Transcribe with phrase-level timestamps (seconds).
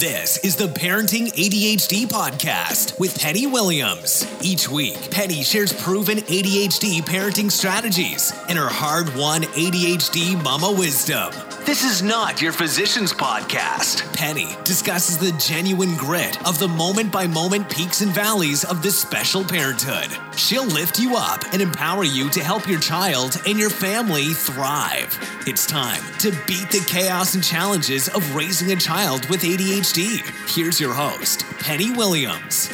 [0.00, 4.26] This is the Parenting ADHD podcast with Penny Williams.
[4.40, 11.49] Each week, Penny shares proven ADHD parenting strategies and her hard won ADHD mama wisdom.
[11.66, 14.16] This is not your physician's podcast.
[14.16, 18.98] Penny discusses the genuine grit of the moment by moment peaks and valleys of this
[18.98, 20.08] special parenthood.
[20.36, 25.16] She'll lift you up and empower you to help your child and your family thrive.
[25.46, 30.22] It's time to beat the chaos and challenges of raising a child with ADHD.
[30.52, 32.70] Here's your host, Penny Williams.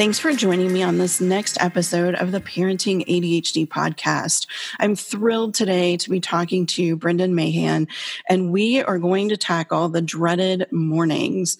[0.00, 4.46] Thanks for joining me on this next episode of the Parenting ADHD podcast.
[4.78, 7.86] I'm thrilled today to be talking to Brendan Mahan,
[8.26, 11.58] and we are going to tackle the dreaded mornings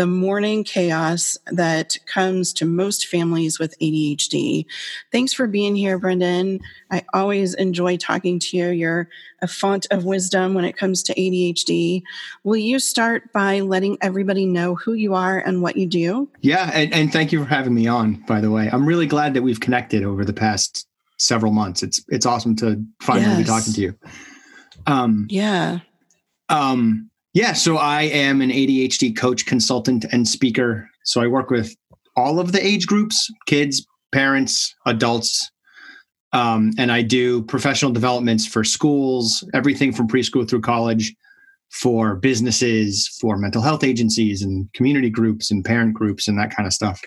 [0.00, 4.64] the morning chaos that comes to most families with ADHD.
[5.12, 6.60] Thanks for being here, Brendan.
[6.90, 8.70] I always enjoy talking to you.
[8.70, 9.10] You're
[9.42, 12.00] a font of wisdom when it comes to ADHD.
[12.44, 16.30] Will you start by letting everybody know who you are and what you do?
[16.40, 18.70] Yeah, and, and thank you for having me on, by the way.
[18.72, 21.82] I'm really glad that we've connected over the past several months.
[21.82, 23.38] It's it's awesome to finally yes.
[23.38, 23.94] be talking to you.
[24.86, 25.80] Um, yeah.
[26.48, 30.88] Um, yeah, so I am an ADHD coach, consultant, and speaker.
[31.04, 31.74] So I work with
[32.16, 35.50] all of the age groups kids, parents, adults.
[36.32, 41.14] Um, and I do professional developments for schools, everything from preschool through college,
[41.70, 46.66] for businesses, for mental health agencies, and community groups, and parent groups, and that kind
[46.66, 47.00] of stuff.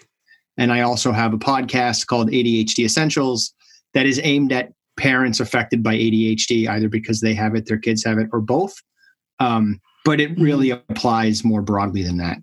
[0.58, 3.54] And I also have a podcast called ADHD Essentials
[3.94, 8.04] that is aimed at parents affected by ADHD, either because they have it, their kids
[8.04, 8.74] have it, or both.
[9.40, 10.92] Um, but it really mm-hmm.
[10.92, 12.38] applies more broadly than that.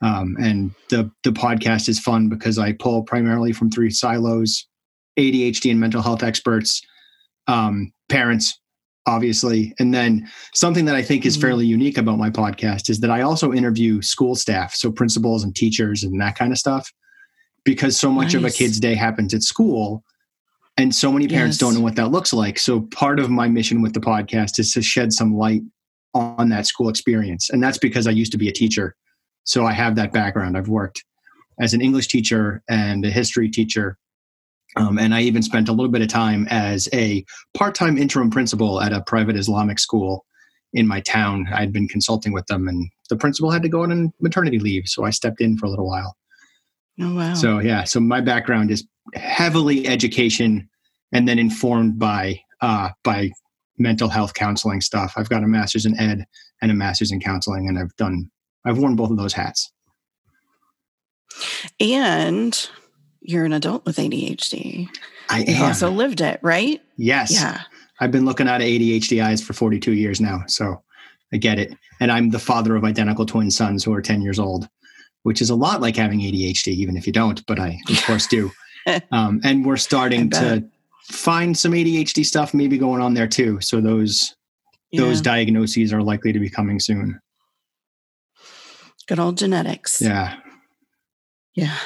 [0.00, 4.66] Um, and the the podcast is fun because I pull primarily from three silos:
[5.18, 6.82] ADHD and mental health experts,
[7.46, 8.58] um, parents,
[9.06, 11.42] obviously, and then something that I think is mm-hmm.
[11.42, 15.54] fairly unique about my podcast is that I also interview school staff, so principals and
[15.54, 16.92] teachers and that kind of stuff,
[17.64, 18.34] because so much nice.
[18.34, 20.02] of a kid's day happens at school.
[20.76, 21.60] And so many parents yes.
[21.60, 22.58] don't know what that looks like.
[22.58, 25.62] So, part of my mission with the podcast is to shed some light
[26.14, 27.50] on that school experience.
[27.50, 28.94] And that's because I used to be a teacher.
[29.44, 30.56] So I have that background.
[30.56, 31.04] I've worked
[31.60, 33.98] as an English teacher and a history teacher.
[34.76, 38.30] Um, and I even spent a little bit of time as a part time interim
[38.30, 40.24] principal at a private Islamic school
[40.72, 41.46] in my town.
[41.52, 44.84] I'd been consulting with them, and the principal had to go on maternity leave.
[44.86, 46.16] So I stepped in for a little while.
[47.00, 47.34] Oh, wow.
[47.34, 47.84] So, yeah.
[47.84, 50.68] So my background is heavily education
[51.12, 53.30] and then informed by uh, by
[53.78, 55.14] mental health counseling stuff.
[55.16, 56.26] I've got a master's in ed
[56.62, 58.30] and a master's in counseling, and I've done
[58.64, 59.70] I've worn both of those hats.
[61.80, 62.68] And
[63.20, 64.88] you're an adult with ADHD.
[65.28, 65.64] I You've am.
[65.64, 66.80] also lived it, right?
[66.96, 67.32] Yes.
[67.32, 67.62] Yeah.
[68.00, 70.82] I've been looking at ADHD eyes for 42 years now, so
[71.32, 71.76] I get it.
[72.00, 74.68] And I'm the father of identical twin sons who are 10 years old,
[75.22, 78.26] which is a lot like having ADHD, even if you don't, but I of course
[78.26, 78.50] do.
[79.10, 80.62] Um, and we're starting to
[81.04, 83.60] find some ADHD stuff maybe going on there too.
[83.60, 84.34] So those
[84.90, 85.00] yeah.
[85.00, 87.20] those diagnoses are likely to be coming soon.
[89.06, 90.00] Good old genetics.
[90.00, 90.36] Yeah.
[91.54, 91.76] Yeah.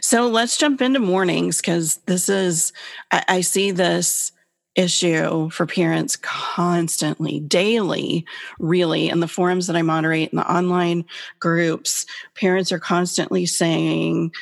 [0.00, 2.72] So let's jump into mornings because this is,
[3.10, 4.32] I, I, see this
[4.74, 8.26] issue for parents constantly, daily,
[8.58, 11.06] really, in the forums that I moderate in the online
[11.38, 12.04] groups.
[12.34, 14.32] Parents are constantly saying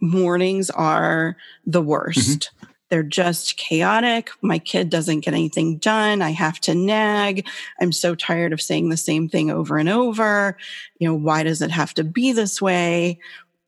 [0.00, 2.50] mornings are the worst.
[2.56, 2.71] Mm-hmm.
[2.92, 4.28] They're just chaotic.
[4.42, 6.20] My kid doesn't get anything done.
[6.20, 7.48] I have to nag.
[7.80, 10.58] I'm so tired of saying the same thing over and over.
[10.98, 13.18] You know, why does it have to be this way?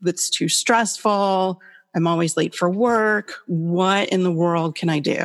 [0.05, 1.59] It's too stressful.
[1.97, 3.33] I'm always late for work.
[3.47, 5.25] What in the world can I do?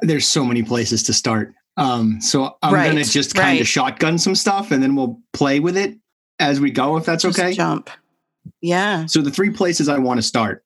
[0.00, 1.52] There's so many places to start.
[1.76, 3.60] Um, so I'm right, going to just kind right.
[3.60, 5.98] of shotgun some stuff and then we'll play with it
[6.38, 7.52] as we go, if that's just okay.
[7.52, 7.90] Jump.
[8.60, 9.06] Yeah.
[9.06, 10.64] So the three places I want to start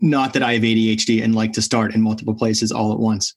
[0.00, 3.34] not that I have ADHD and like to start in multiple places all at once.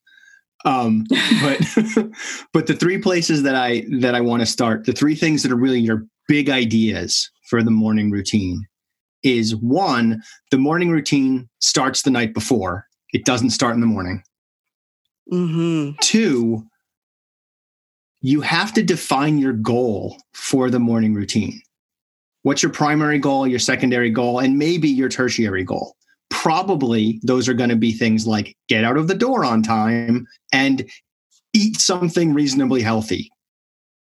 [0.66, 1.06] Um,
[1.42, 1.60] but
[2.54, 5.52] but the three places that I that I want to start, the three things that
[5.52, 8.66] are really your big ideas for the morning routine
[9.24, 12.86] is one, the morning routine starts the night before.
[13.14, 14.24] It doesn't start in the morning.
[15.32, 15.98] Mm-hmm.
[16.02, 16.64] Two,
[18.22, 21.62] you have to define your goal for the morning routine.
[22.44, 25.96] What's your primary goal, your secondary goal, and maybe your tertiary goal?
[26.42, 30.26] Probably those are going to be things like get out of the door on time
[30.52, 30.90] and
[31.54, 33.30] eat something reasonably healthy.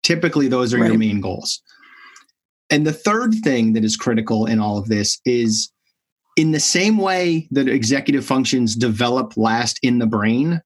[0.01, 0.87] Typically, those are right.
[0.87, 1.61] your main goals.
[2.69, 5.73] And the third thing that is critical in all of this is
[6.37, 10.61] in the same way that executive functions develop last in the brain,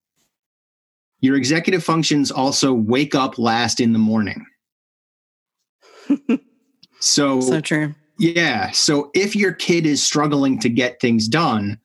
[1.22, 4.46] your executive functions also wake up last in the morning.
[7.00, 7.96] so, so true.
[8.18, 8.72] Yeah.
[8.72, 11.80] So if your kid is struggling to get things done,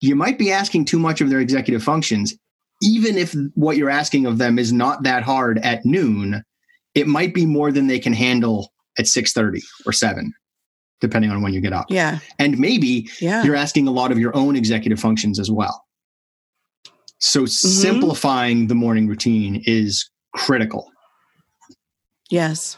[0.00, 2.34] you might be asking too much of their executive functions.
[2.82, 6.44] Even if what you're asking of them is not that hard at noon,
[6.94, 10.32] it might be more than they can handle at 6:30 or 7
[11.00, 11.86] depending on when you get up.
[11.88, 12.18] Yeah.
[12.38, 13.44] And maybe Yeah.
[13.44, 15.84] you're asking a lot of your own executive functions as well.
[17.18, 17.46] So mm-hmm.
[17.48, 20.90] simplifying the morning routine is critical.
[22.30, 22.76] Yes.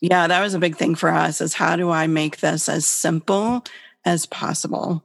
[0.00, 2.86] Yeah, that was a big thing for us is how do I make this as
[2.86, 3.64] simple
[4.04, 5.02] as possible?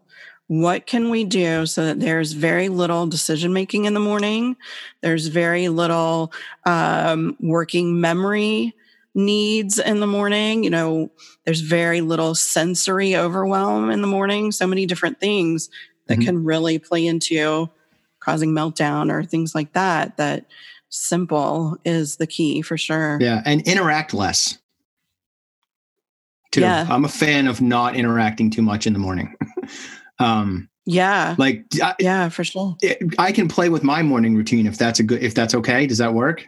[0.48, 4.58] What can we do so that there's very little decision making in the morning?
[5.00, 6.34] There's very little
[6.66, 8.76] um, working memory
[9.14, 10.64] needs in the morning.
[10.66, 11.12] You know,
[11.46, 14.52] there's very little sensory overwhelm in the morning.
[14.52, 15.70] So many different things
[16.08, 16.26] that Mhm.
[16.26, 17.70] can really play into
[18.20, 20.18] causing meltdown or things like that.
[20.18, 20.46] That
[20.90, 23.18] simple is the key for sure.
[23.22, 24.58] Yeah, and interact less.
[26.52, 26.62] Too.
[26.62, 26.86] Yeah.
[26.90, 29.34] I'm a fan of not interacting too much in the morning.
[30.20, 31.36] um, Yeah.
[31.38, 32.76] like I, Yeah, for sure.
[33.18, 35.88] I can play with my morning routine if that's a good if that's okay.
[35.88, 36.44] Does that work?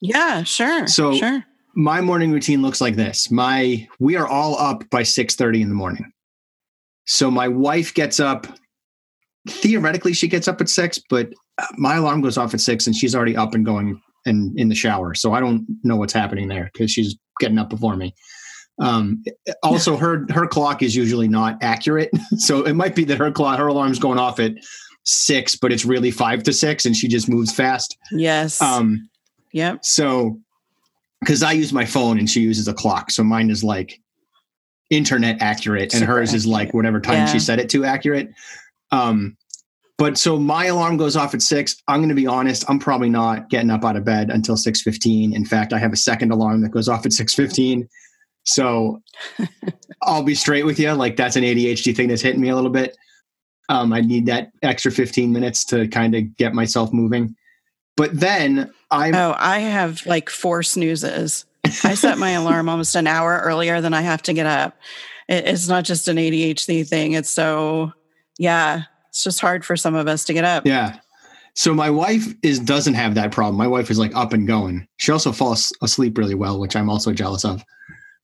[0.00, 0.86] Yeah, sure.
[0.86, 1.44] So- sure.
[1.76, 3.30] My morning routine looks like this.
[3.30, 6.10] My we are all up by 6:30 in the morning.
[7.06, 8.46] So my wife gets up
[9.48, 12.94] theoretically she gets up at 6, but uh, my alarm goes off at 6 and
[12.94, 15.14] she's already up and going and in the shower.
[15.14, 18.14] So I don't know what's happening there cuz she's getting up before me.
[18.80, 19.22] Um,
[19.62, 22.10] also her her clock is usually not accurate.
[22.38, 24.52] So it might be that her clock her alarm's going off at
[25.04, 27.96] 6, but it's really 5 to 6 and she just moves fast.
[28.12, 28.60] Yes.
[28.62, 29.08] Um
[29.52, 29.84] yep.
[29.84, 30.38] so,
[31.20, 34.00] because I use my phone and she uses a clock, so mine is like
[34.88, 37.26] internet accurate, and Super hers is like whatever time Yeah.
[37.26, 38.30] she set it to accurate.
[38.90, 39.36] Um,
[39.98, 41.76] but so my alarm goes off at six.
[41.86, 42.64] I'm going to be honest.
[42.68, 45.34] I'm probably not getting up out of bed until six fifteen.
[45.34, 47.86] In fact, I have a second alarm that goes off at six fifteen.
[48.44, 49.02] So
[50.02, 50.92] I'll be straight with you.
[50.92, 52.96] Like that's an ADHD thing that's hitting me a little bit.
[53.68, 57.36] Um, I need that extra 15 minutes to kind of get myself moving.
[57.96, 61.44] But then I'm Oh, I have like four snoozes.
[61.84, 64.76] I set my alarm almost an hour earlier than I have to get up.
[65.28, 67.12] It, it's not just an ADHD thing.
[67.12, 67.92] It's so,
[68.38, 70.66] yeah, it's just hard for some of us to get up.
[70.66, 70.98] Yeah.
[71.54, 73.56] So my wife is doesn't have that problem.
[73.56, 74.86] My wife is like up and going.
[74.96, 77.62] She also falls asleep really well, which I'm also jealous of.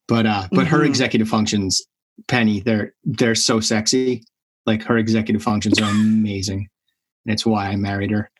[0.08, 0.86] But uh but her Mhm.
[0.86, 1.82] executive functions,
[2.28, 4.22] Penny, they're they're so sexy.
[4.66, 6.68] Like her executive functions are amazing.
[7.24, 8.30] And it's why I married her.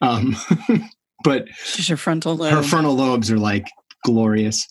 [0.00, 0.36] Um
[1.24, 2.52] but She's your frontal lobe.
[2.52, 3.66] her frontal lobes are like
[4.04, 4.66] glorious.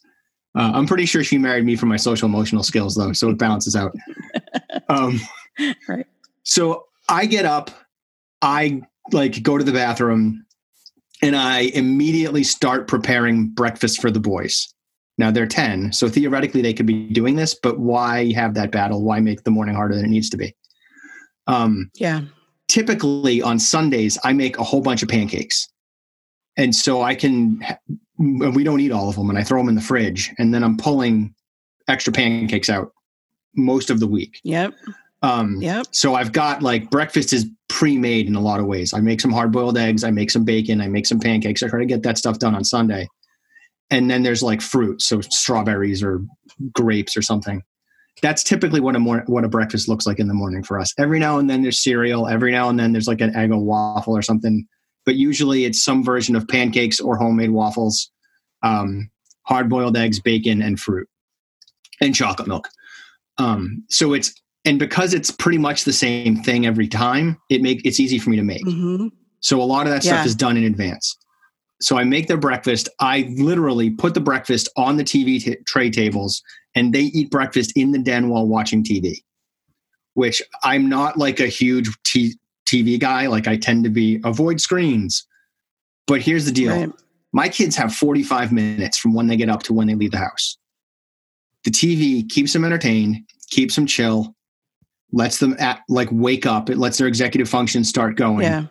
[0.54, 3.38] Uh, I'm pretty sure she married me for my social emotional skills though, so it
[3.38, 3.94] balances out.
[4.90, 5.20] Um
[5.88, 6.08] Right.
[6.44, 7.72] so I get up,
[8.42, 10.46] I like go to the bathroom,
[11.22, 14.74] and I immediately start preparing breakfast for the boys.
[15.22, 19.04] Now they're 10, so theoretically they could be doing this, but why have that battle?
[19.04, 20.56] Why make the morning harder than it needs to be?
[21.46, 22.22] Um, yeah.
[22.68, 25.68] typically on Sundays, I make a whole bunch of pancakes.
[26.58, 27.62] And so I can,
[28.18, 30.64] we don't eat all of them, and I throw them in the fridge, and then
[30.64, 31.36] I'm pulling
[31.88, 32.92] extra pancakes out
[33.56, 34.40] most of the week.
[34.44, 34.74] Yep.
[35.22, 35.86] Um, Yep.
[35.92, 38.92] so I've got like breakfast is pre-made in a lot of ways.
[38.92, 41.62] I make some hard-boiled eggs, I make some bacon, I make some pancakes.
[41.62, 43.08] I try to get that stuff done on Sunday.
[43.92, 46.22] And then there's like fruit, so strawberries or
[46.74, 47.62] grapes or something.
[48.22, 50.94] That's typically what a mor- what a breakfast looks like in the morning for us.
[50.98, 52.28] Every now and then there's cereal.
[52.28, 54.66] Every now and then there's like an egg or waffle or something.
[55.06, 58.12] But usually it's some version of pancakes or homemade waffles,
[58.64, 59.10] um,
[59.48, 61.08] hard-boiled eggs, bacon, and fruit,
[62.00, 62.70] and chocolate milk.
[63.38, 64.34] Um, so it's
[64.64, 68.30] and because it's pretty much the same thing every time, it make it's easy for
[68.30, 68.64] me to make.
[68.64, 69.08] hmm
[69.40, 70.14] So a lot of that Yeah.
[70.14, 71.18] stuff is done in advance.
[71.82, 72.90] So I make their breakfast.
[73.00, 76.42] I literally put the breakfast on the TV t- tray tables,
[76.76, 79.16] and they eat breakfast in the den while watching TV.
[80.14, 82.36] Which I'm not like a huge t-
[82.68, 83.28] TV guy.
[83.28, 85.26] Like I tend to be avoid screens.
[86.08, 86.90] But here's the deal: Right.
[87.34, 90.18] my kids have 45 minutes from when they get up to when they leave the
[90.18, 90.58] house.
[91.64, 93.18] The TV keeps them entertained,
[93.50, 94.36] keeps them chill,
[95.12, 96.70] lets them at, like wake up.
[96.70, 98.66] It lets their executive function start going Yeah.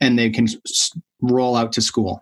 [0.00, 2.20] and they can s- roll out to school.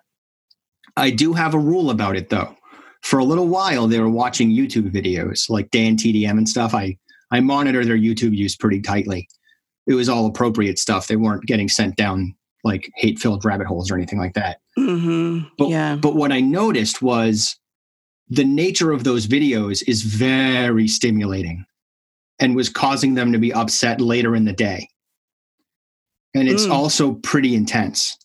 [0.96, 2.54] I do have a rule about it though.
[3.02, 6.74] For a little while, they were watching YouTube videos like DanTDM and stuff.
[6.74, 6.96] I
[7.30, 9.28] I monitor their YouTube use pretty tightly.
[9.86, 11.06] It was all appropriate stuff.
[11.08, 14.60] They weren't getting sent down like hate filled rabbit holes or anything like that.
[14.76, 15.96] hmm But, yeah.
[15.96, 17.56] but what I noticed was
[18.30, 21.66] the nature of those videos is very stimulating
[22.38, 24.88] and was causing them to be upset later in the day.
[26.34, 26.72] And it's Mm.
[26.72, 28.16] also pretty intense.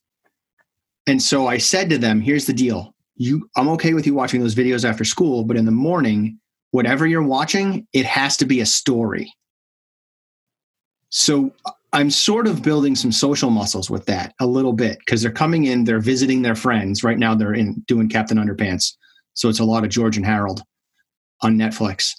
[1.07, 2.93] And so I said to them, here's the deal.
[3.15, 6.39] you I'm okay with you watching those videos after school, but in the morning,
[6.71, 9.33] whatever you're watching, it has to be a story.
[11.09, 11.51] So
[11.91, 15.65] I'm sort of building some social muscles with that a little bit because they're coming
[15.65, 17.03] in, they're visiting their friends.
[17.03, 18.93] Right now, they're in doing Captain Underpants,
[19.33, 20.61] so it's a lot of George and Harold
[21.41, 22.13] on Netflix.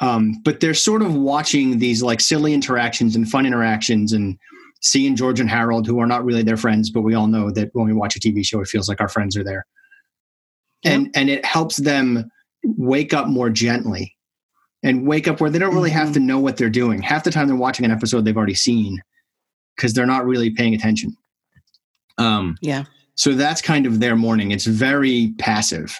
[0.00, 4.36] Um, but they're sort of watching these like silly interactions and fun interactions and
[4.82, 7.70] seeing George and Harold, who are not really their friends, but we all know that
[7.72, 9.64] when we watch a TV show, it feels like our friends are there,
[10.84, 12.30] and and it helps them
[12.64, 14.14] wake up more gently
[14.84, 16.14] and wake up where they don't really have Mm-hmm.
[16.14, 17.00] to know what they're doing.
[17.02, 19.00] Half the time they're watching an episode they've already seen
[19.76, 21.16] because they're not really paying attention.
[22.18, 22.84] Um, Yeah.
[23.14, 24.50] so that's kind of their morning.
[24.50, 25.96] It's very passive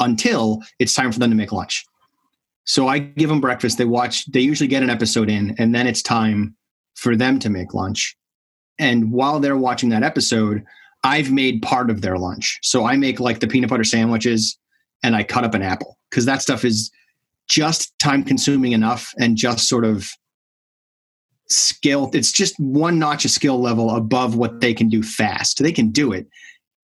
[0.00, 1.84] until it's time for them to make lunch.
[2.64, 3.78] So I give them breakfast.
[3.78, 6.56] They watch, they usually get an episode in, and then it's time
[6.94, 8.16] for them to make lunch.
[8.78, 10.64] And while they're watching that episode,
[11.04, 12.58] I've made part of their lunch.
[12.62, 14.56] So I make like the peanut butter sandwiches
[15.02, 16.90] and I cut up an apple because that stuff is
[17.48, 20.08] just time consuming enough and just sort of
[21.48, 22.10] skill.
[22.14, 25.62] It's just one notch of skill level above what they can do fast.
[25.62, 26.26] They can do it,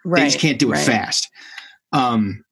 [0.05, 0.21] Right.
[0.23, 0.87] they just can't do it right.
[0.87, 1.29] fast.
[1.93, 2.45] Um,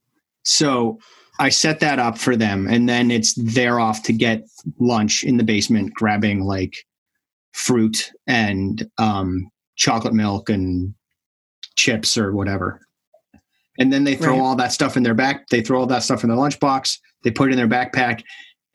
[0.45, 0.99] so
[1.39, 4.45] I set that up for them, and then it's they're off to get
[4.79, 6.87] lunch in the basement, grabbing like
[7.57, 10.95] fruit and um, chocolate milk and
[11.75, 12.81] chips or whatever.
[13.79, 14.41] And then they throw Right.
[14.41, 15.49] all that stuff in their back.
[15.49, 16.99] They throw all that stuff in their lunchbox.
[17.25, 18.23] They put it in their backpack.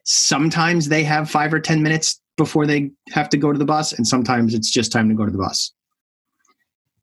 [0.04, 3.94] Sometimes they have five or 10 minutes before they have to go to the bus,
[3.94, 5.74] and sometimes it's just time to go to the bus.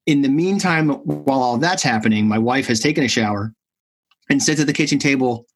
[0.06, 3.52] In the meantime, while all that's happening, my wife has taken a shower
[4.30, 5.46] and sits at the kitchen table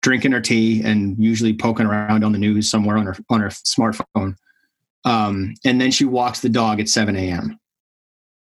[0.00, 3.48] drinking her tea and usually poking around on the news somewhere on her on her
[3.48, 4.36] smartphone.
[5.04, 7.58] Um, and then she walks the dog at 7 a.m.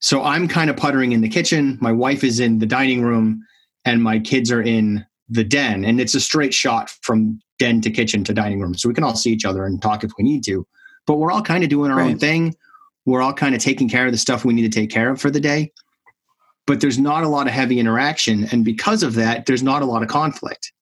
[0.00, 1.78] So I'm kind of puttering in the kitchen.
[1.80, 3.42] My wife is in the dining room,
[3.84, 5.84] and my kids are in the den.
[5.84, 8.74] And it's a straight shot from den to kitchen to dining room.
[8.74, 10.66] So we can all see each other and talk if we need to.
[11.06, 12.54] But we're all kind of doing our own thing.
[13.06, 15.20] We're all kind of taking care of the stuff we need to take care of
[15.20, 15.72] for the day.
[16.66, 18.46] But there's not a lot of heavy interaction.
[18.50, 20.72] And because of that, there's not a lot of conflict.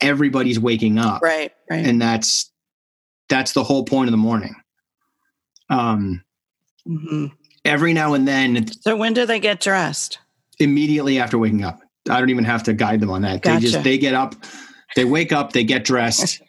[0.00, 1.52] Everybody's waking up Right.
[1.70, 1.86] Right.
[1.86, 2.52] and that's
[3.28, 4.54] that's the whole point of the morning
[5.70, 6.22] um
[6.88, 7.32] Mhm.
[7.64, 10.18] every now and then So when do they get dressed?
[10.58, 13.82] immediately after waking up i don't even have to guide them on that they just
[13.82, 14.34] they get up
[14.94, 16.40] they wake up they get dressed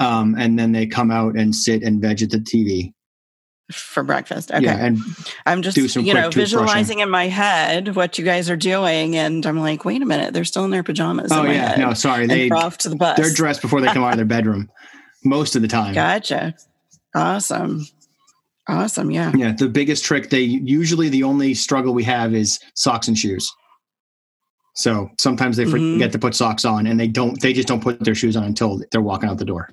[0.00, 2.92] um and then they come out and sit and veg at the tv
[3.70, 4.50] For breakfast.
[4.50, 4.64] Okay.
[4.64, 4.98] yeah and
[5.46, 9.16] I'm just, you know, visualizing in my head what you guys are doing.
[9.16, 11.30] And I'm like, wait a minute, they're still in their pajamas.
[11.32, 11.78] oh in yeah head.
[11.78, 13.16] no sorry they they're off to the bus.
[13.16, 14.68] they're dressed before they come out of their bedroom
[15.24, 16.54] most of the time Gotcha.
[17.14, 17.86] Awesome.
[18.68, 19.10] Awesome.
[19.10, 19.32] Yeah.
[19.36, 23.52] yeah the biggest trick they usually the only struggle we have is socks and shoes
[24.74, 28.00] so sometimes they forget to put socks on and they don't they just don't put
[28.00, 29.68] their shoes on until they're walking out the door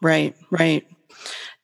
[0.00, 0.34] Right.
[0.50, 0.84] Right.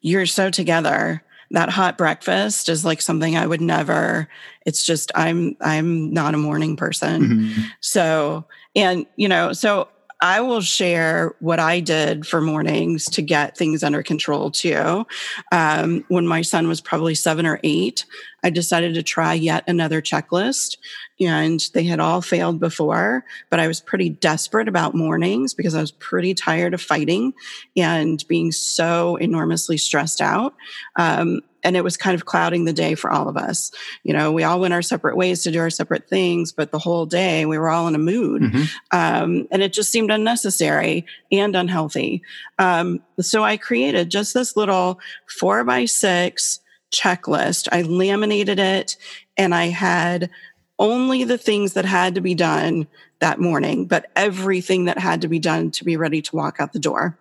[0.01, 1.23] You're so together.
[1.51, 4.29] That hot breakfast is like something I would never.
[4.65, 7.23] It's just I'm I'm not a morning person.
[7.23, 7.65] Mhm.
[7.81, 8.45] So,
[8.77, 9.89] and you know, so
[10.21, 15.07] I will share what I did for mornings to get things under control too.
[15.53, 18.05] Um, when my son was probably seven or eight,
[18.43, 20.77] I decided to try yet another checklist.
[21.21, 25.81] And they had all failed before, but I was pretty desperate about mornings because I
[25.81, 27.33] was pretty tired of fighting
[27.77, 30.55] and being so enormously stressed out.
[30.97, 33.71] Um, and it was kind of clouding the day for all of us.
[34.03, 36.79] You know, we all went our separate ways to do our separate things, but the
[36.79, 38.43] whole day we were all in a mood.
[38.43, 38.69] Mhm.
[38.93, 42.23] Um, and it just seemed unnecessary and unhealthy.
[42.59, 46.61] Um, so I created just this little four by six
[46.93, 47.69] checklist.
[47.73, 48.97] I laminated it
[49.37, 50.31] and I had
[50.79, 52.87] only the things that had to be done
[53.19, 56.73] that morning, but everything that had to be done to be ready to walk out
[56.73, 57.19] the door.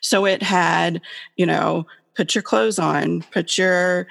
[0.00, 1.00] So it had,
[1.36, 4.06] you know, put your clothes on, put your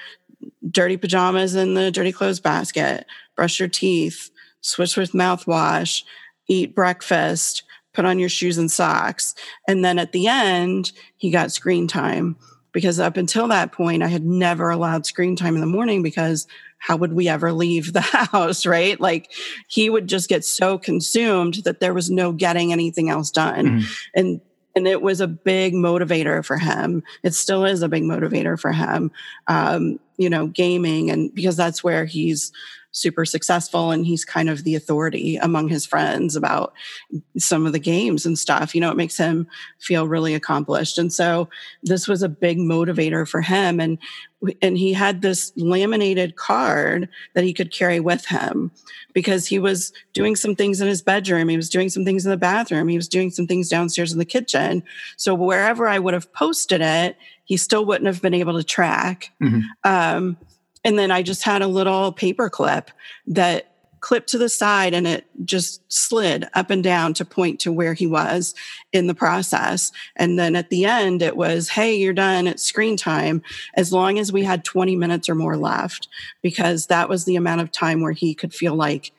[0.70, 3.06] dirty pajamas in the dirty clothes basket,
[3.36, 4.30] brush your teeth,
[4.62, 6.04] switch with mouthwash,
[6.48, 9.36] eat breakfast, put on your shoes and socks.
[9.68, 12.36] And then at the end, he got screen time
[12.72, 16.48] because up until that point, I had never allowed screen time in the morning because
[16.80, 19.00] how would we ever leave the house, right?
[19.00, 19.32] Like
[19.68, 23.66] he would just get so consumed that there was no getting anything else done.
[23.82, 23.86] Mhm.
[24.16, 24.42] And
[24.76, 27.04] and it was a big motivator for him.
[27.24, 29.12] It still is a big motivator for him.
[29.48, 32.52] Um, you know, gaming, and because that's where he's
[32.94, 36.74] super successful and he's kind of the authority among his friends about
[37.38, 38.74] some of the games and stuff.
[38.74, 39.48] You know, it makes him
[39.80, 40.98] feel really accomplished.
[40.98, 41.50] And so
[41.82, 43.80] this was a big motivator for him.
[43.80, 43.98] And
[44.62, 48.72] and he had this laminated card that he could carry with him
[49.14, 52.30] because he was doing some things in his bedroom he was doing some things in
[52.30, 54.84] the bathroom he was doing some things downstairs in the kitchen
[55.16, 59.32] so wherever i would have posted it he still wouldn't have been able to track
[59.42, 59.62] mm-hmm.
[59.86, 60.38] um,
[60.84, 62.92] and then I just had a little paper clip
[63.28, 63.74] that
[64.04, 67.94] clipped to the side and it just slid up and down to point to where
[67.94, 68.54] he was
[68.92, 69.94] in the process.
[70.18, 73.42] And then at the end, it was, Hey, you're done at screen time
[73.76, 76.10] as long as we had 20 minutes or more left,
[76.42, 79.14] because that was the amount of time where he could feel like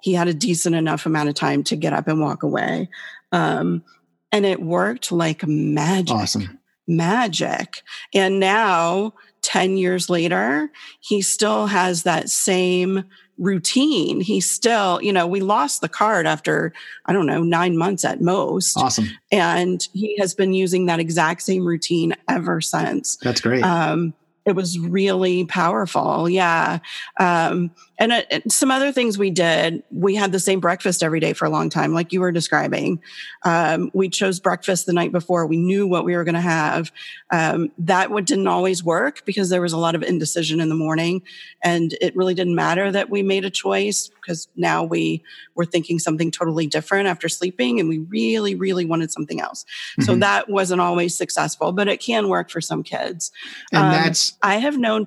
[0.00, 2.88] he had a decent enough amount of time to get up and walk away.
[3.30, 3.84] Um,
[4.32, 6.16] and it worked like magic.
[6.16, 6.58] Awesome.
[6.88, 7.82] Magic.
[8.14, 9.12] And now
[9.44, 13.04] 10 years later, he still has that same
[13.36, 14.20] routine.
[14.20, 16.72] He still, you know, we lost the card after,
[17.06, 18.76] I don't know, nine months at most.
[18.76, 19.06] Awesome.
[19.30, 23.16] And he has been using that exact same routine ever since.
[23.16, 23.62] That's great.
[23.62, 24.14] Um,
[24.46, 26.28] it was really powerful.
[26.28, 26.78] Yeah.
[27.18, 31.32] Um, and uh, some other things we did, we had the same breakfast every day
[31.32, 33.00] for a long time, like you were describing.
[33.44, 35.46] Um, we chose breakfast the night before.
[35.46, 36.90] We knew what we were going to have.
[37.30, 40.74] Um, that would, didn't always work because there was a lot of indecision in the
[40.74, 41.22] morning.
[41.62, 45.22] And it really didn't matter that we made a choice because now we
[45.54, 49.64] were thinking something totally different after sleeping and we really, really wanted something else.
[49.64, 50.02] Mm-hmm.
[50.02, 53.30] So that wasn't always successful, but it can work for some kids.
[53.72, 55.06] And um, that's, I have known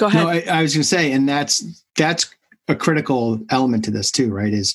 [0.00, 0.24] Go ahead.
[0.24, 1.62] No, I, I was going to say, and that's
[1.94, 2.34] that's
[2.68, 4.52] a critical element to this too, right?
[4.52, 4.74] Is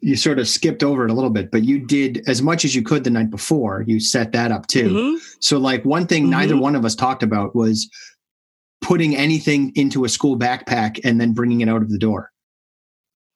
[0.00, 2.74] you sort of skipped over it a little bit, but you did as much as
[2.74, 3.84] you could the night before.
[3.86, 4.88] You set that up too.
[4.88, 5.16] Mm-hmm.
[5.40, 6.30] So, like one thing mm-hmm.
[6.30, 7.90] neither one of us talked about was
[8.80, 12.30] putting anything into a school backpack and then bringing it out of the door,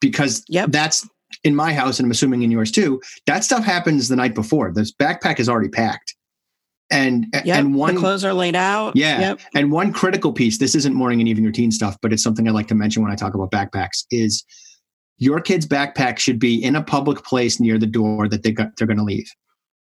[0.01, 0.71] because yep.
[0.71, 1.07] that's
[1.45, 3.03] in my house, and I'm assuming in yours too.
[3.27, 4.73] That stuff happens the night before.
[4.73, 6.15] This backpack is already packed
[6.93, 8.95] and yep, and one the clothes are laid out.
[8.95, 9.41] Yeah yep.
[9.55, 12.51] and one critical piece this isn't morning and evening routine stuff but it's something i
[12.51, 14.45] like to mention when i talk about backpacks is
[15.23, 18.77] your kid's backpack should be in a public place near the door that they got,
[18.77, 19.31] they're going to leave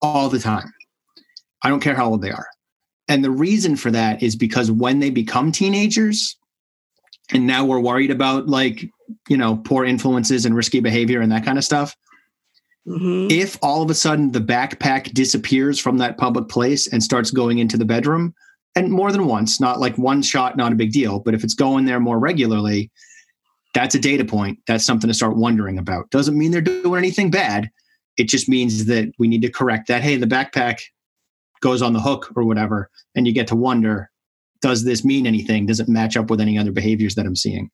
[0.00, 0.72] all the time.
[1.64, 2.46] I don't care how old they are.
[3.08, 6.36] And the reason for that is because when they become teenagers
[7.32, 8.88] and now we're worried about like
[9.28, 11.96] you know poor influences and risky behavior and that kind of stuff
[12.86, 13.28] Mm-hmm.
[13.30, 17.58] If all of a sudden the backpack disappears from that public place and starts going
[17.58, 18.34] into the bedroom,
[18.76, 21.54] and more than once, not like one shot, not a big deal, but if it's
[21.54, 22.90] going there more regularly,
[23.74, 24.58] that's a data point.
[24.66, 26.10] That's something to start wondering about.
[26.10, 27.70] Doesn't mean they're doing anything bad.
[28.16, 30.02] It just means that we need to correct that.
[30.02, 30.80] Hey, the backpack
[31.60, 32.90] goes on the hook or whatever.
[33.14, 34.10] And you get to wonder
[34.62, 35.66] does this mean anything?
[35.66, 37.70] Does it match up with any other behaviors that I'm seeing?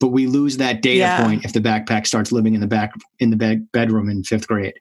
[0.00, 1.22] But we lose that data yeah.
[1.24, 4.46] point if the backpack starts living in the back in the bed, bedroom in fifth
[4.46, 4.74] grade.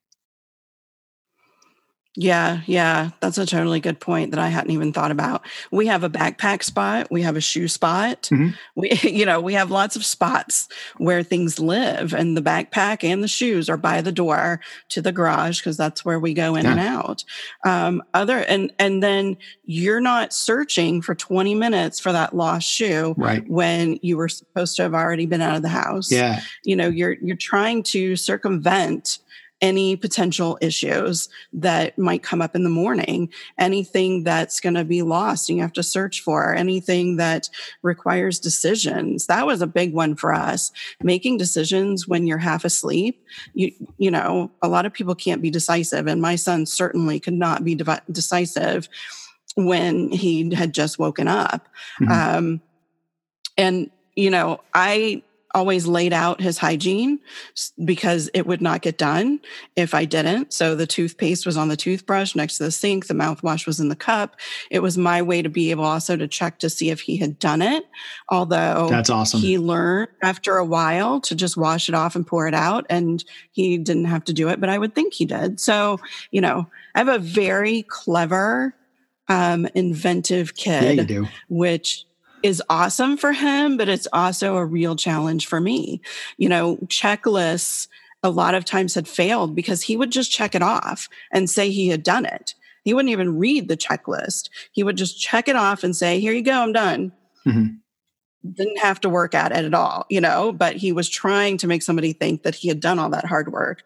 [2.20, 5.46] Yeah, yeah, that's a totally good point that I hadn't even thought about.
[5.70, 8.24] We have a backpack spot, we have a shoe spot.
[8.24, 8.50] Mm-hmm.
[8.76, 13.24] We you know, we have lots of spots where things live and the backpack and
[13.24, 16.66] the shoes are by the door to the garage because that's where we go in
[16.66, 16.72] yeah.
[16.72, 17.24] and out.
[17.64, 23.14] Um other and and then you're not searching for 20 minutes for that lost shoe
[23.16, 23.48] right.
[23.48, 26.12] when you were supposed to have already been out of the house.
[26.12, 26.42] Yeah.
[26.64, 29.20] You know, you're you're trying to circumvent
[29.62, 35.02] any potential issues that might come up in the morning, anything that's going to be
[35.02, 37.50] lost and you have to search for, anything that
[37.82, 39.26] requires decisions.
[39.26, 40.72] That was a big one for us.
[41.02, 43.24] Making decisions when you're half asleep.
[43.54, 47.34] You, you know, a lot of people can't be decisive, and my son certainly could
[47.34, 48.88] not be de- decisive
[49.56, 51.68] when he had just woken up.
[52.00, 52.12] Mm-hmm.
[52.12, 52.62] Um,
[53.58, 57.20] and you know, I always laid out his hygiene
[57.84, 59.40] because it would not get done
[59.76, 60.54] if I didn't.
[60.54, 63.90] So the toothpaste was on the toothbrush next to the sink, the mouthwash was in
[63.90, 64.36] the cup.
[64.70, 67.40] It was my way to be able also to check to see if he had
[67.40, 67.86] done it.
[68.30, 69.40] Although that's awesome.
[69.40, 73.24] He learned after a while to just wash it off and pour it out, and
[73.52, 75.60] he didn't have to do it, but I would think he did.
[75.60, 76.00] So,
[76.32, 78.76] you know, I have a very clever,
[79.30, 80.84] um, inventive kid.
[80.84, 81.28] Yeah, you do.
[81.50, 82.06] Which
[82.44, 86.02] is awesome for him, but it's also a real challenge for me.
[86.38, 87.88] You know, checklists
[88.24, 91.70] a lot of times had failed because he would just check it off and say
[91.70, 92.56] he had done it.
[92.84, 94.50] He wouldn't even read the checklist.
[94.72, 97.12] He would just check it off and say, Here you go, I'm done.
[97.46, 98.52] Mm-hmm.
[98.54, 101.68] Didn't have to work at it at all, you know, but he was trying to
[101.68, 103.84] make somebody think that he had done all that hard work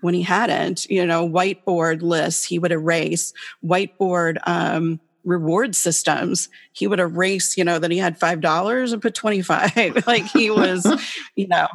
[0.00, 0.86] when he hadn't.
[0.90, 3.32] You know, whiteboard lists he would erase,
[3.64, 6.48] whiteboard um, reward systems.
[6.72, 10.02] He would erase, you know, that he had five dollars and put 25.
[10.06, 10.86] like he was,
[11.36, 11.68] you know,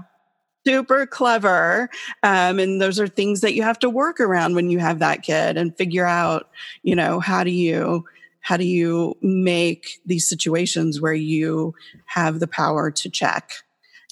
[0.65, 1.89] super clever.
[2.23, 5.23] Um, and those are things that you have to work around when you have that
[5.23, 6.49] kid and figure out,
[6.83, 8.05] you know, how do you
[8.41, 11.73] how do you make these situations where you
[12.05, 13.53] have the power to check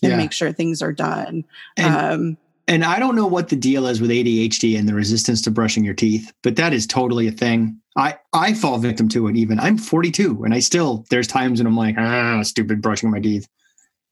[0.01, 0.17] and yeah.
[0.17, 1.45] make sure things are done.
[1.77, 5.41] And, um, and I don't know what the deal is with ADHD and the resistance
[5.43, 7.79] to brushing your teeth, but that is totally a thing.
[7.97, 9.35] I I fall victim to it.
[9.35, 13.19] Even I'm 42, and I still there's times when I'm like, ah, stupid brushing my
[13.19, 13.47] teeth.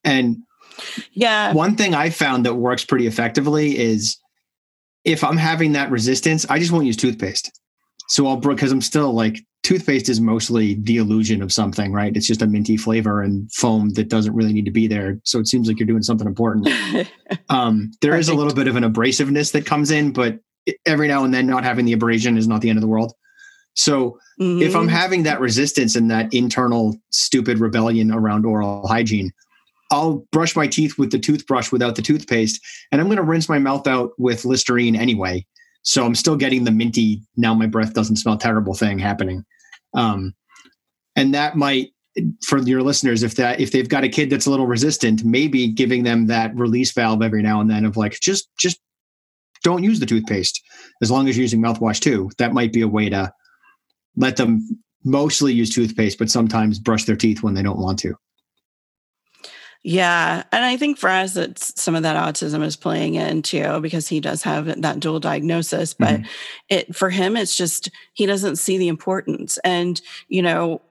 [0.03, 0.37] And
[1.13, 4.17] yeah, one thing I found that works pretty effectively is
[5.03, 7.51] if I'm having that resistance, I just won't use toothpaste.
[8.07, 12.15] So I'll because I'm still like toothpaste is mostly the illusion of something, right?
[12.15, 15.19] It's just a minty flavor and foam that doesn't really need to be there.
[15.23, 16.69] So it seems like you're doing something important.
[17.49, 20.39] um, there is a little bit of an abrasiveness that comes in, but
[20.85, 23.13] every now and then not having the abrasion is not the end of the world.
[23.73, 24.61] So mm-hmm.
[24.61, 24.95] if I'm mm-hmm.
[24.95, 29.31] having that resistance and that internal stupid rebellion around oral hygiene,
[29.91, 33.49] I'll brush my teeth with the toothbrush without the toothpaste, and I'm going to rinse
[33.49, 35.45] my mouth out with Listerine anyway.
[35.83, 39.43] So I'm still getting the minty, now my breath doesn't smell terrible thing happening.
[39.93, 40.33] Um,
[41.15, 41.89] and that might,
[42.45, 45.67] for your listeners, if that if they've got a kid that's a little resistant, maybe
[45.67, 48.79] giving them that release valve every now and then of like just just
[49.63, 50.61] don't use the toothpaste
[51.01, 52.29] as long as you're using mouthwash too.
[52.37, 53.31] That might be a way to
[54.15, 54.67] let them
[55.03, 58.15] mostly use toothpaste, but sometimes brush their teeth when they don't want to.
[59.83, 60.43] Yeah.
[60.51, 64.07] And I think for us, it's some of that autism is playing in too, because
[64.07, 65.95] he does have that dual diagnosis.
[65.95, 66.25] But mm-hmm.
[66.69, 69.57] it for him, it's just he doesn't see the importance.
[69.63, 70.81] And, you know,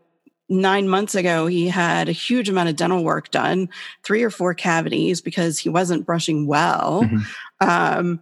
[0.49, 3.69] nine months ago, he had a huge amount of dental work done,
[4.03, 7.05] three or four cavities because he wasn't brushing well.
[7.05, 7.19] Mm-hmm.
[7.61, 8.21] Um,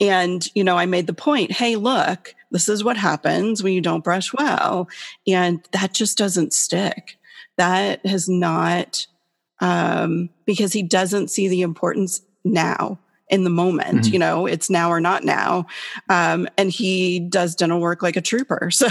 [0.00, 3.80] and, you know, I made the point hey, look, this is what happens when you
[3.80, 4.88] don't brush well.
[5.28, 7.16] And that just doesn't stick.
[7.58, 9.06] That has not
[9.60, 14.12] um, because he doesn't see the importance now in the moment mm-hmm.
[14.12, 15.66] you know it's now or not now.
[16.08, 18.70] Um, and he does dental work like a trooper.
[18.80, 18.88] So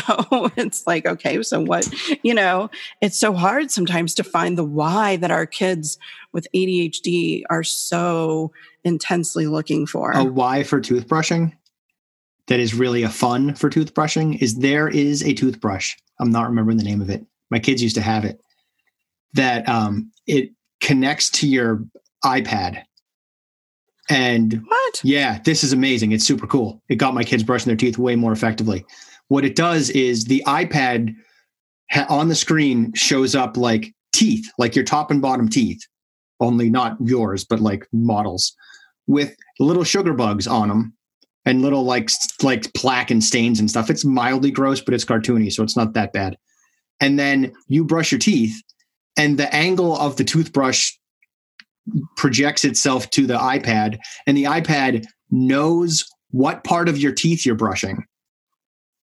[0.56, 1.92] it's like okay so what
[2.24, 2.70] you know
[3.02, 5.98] it's so hard sometimes to find the why that our kids
[6.32, 8.52] with adhd are so
[8.84, 10.12] intensely looking for.
[10.12, 11.54] A why for toothbrushing
[12.50, 15.96] that is really a fun for toothbrushing is there is a toothbrush.
[16.20, 17.26] I'm not remembering the name of it.
[17.50, 18.42] My kids used to have it.
[19.34, 20.52] That um, it
[20.82, 21.84] connects to your
[22.24, 22.84] iPad.
[24.10, 25.02] And what?
[25.04, 26.12] Yeah, this is amazing.
[26.12, 26.82] It's super cool.
[26.90, 28.86] It got my kids brushing their teeth way more effectively.
[29.28, 31.14] What it does is the iPad
[31.92, 35.86] ha- on the screen shows up like teeth, like your top and bottom teeth,
[36.40, 38.56] only not yours, but like models
[39.06, 40.94] with little sugar bugs on them
[41.46, 42.10] and little like
[42.42, 43.90] like plaque and stains and stuff.
[43.90, 46.38] It's mildly gross, but it's cartoony, so it's not that bad.
[47.00, 48.62] And then you brush your teeth
[49.20, 50.94] and the angle of the toothbrush
[52.16, 57.56] projects itself to the iPad, and the iPad knows what part of your teeth you're
[57.56, 58.06] brushing.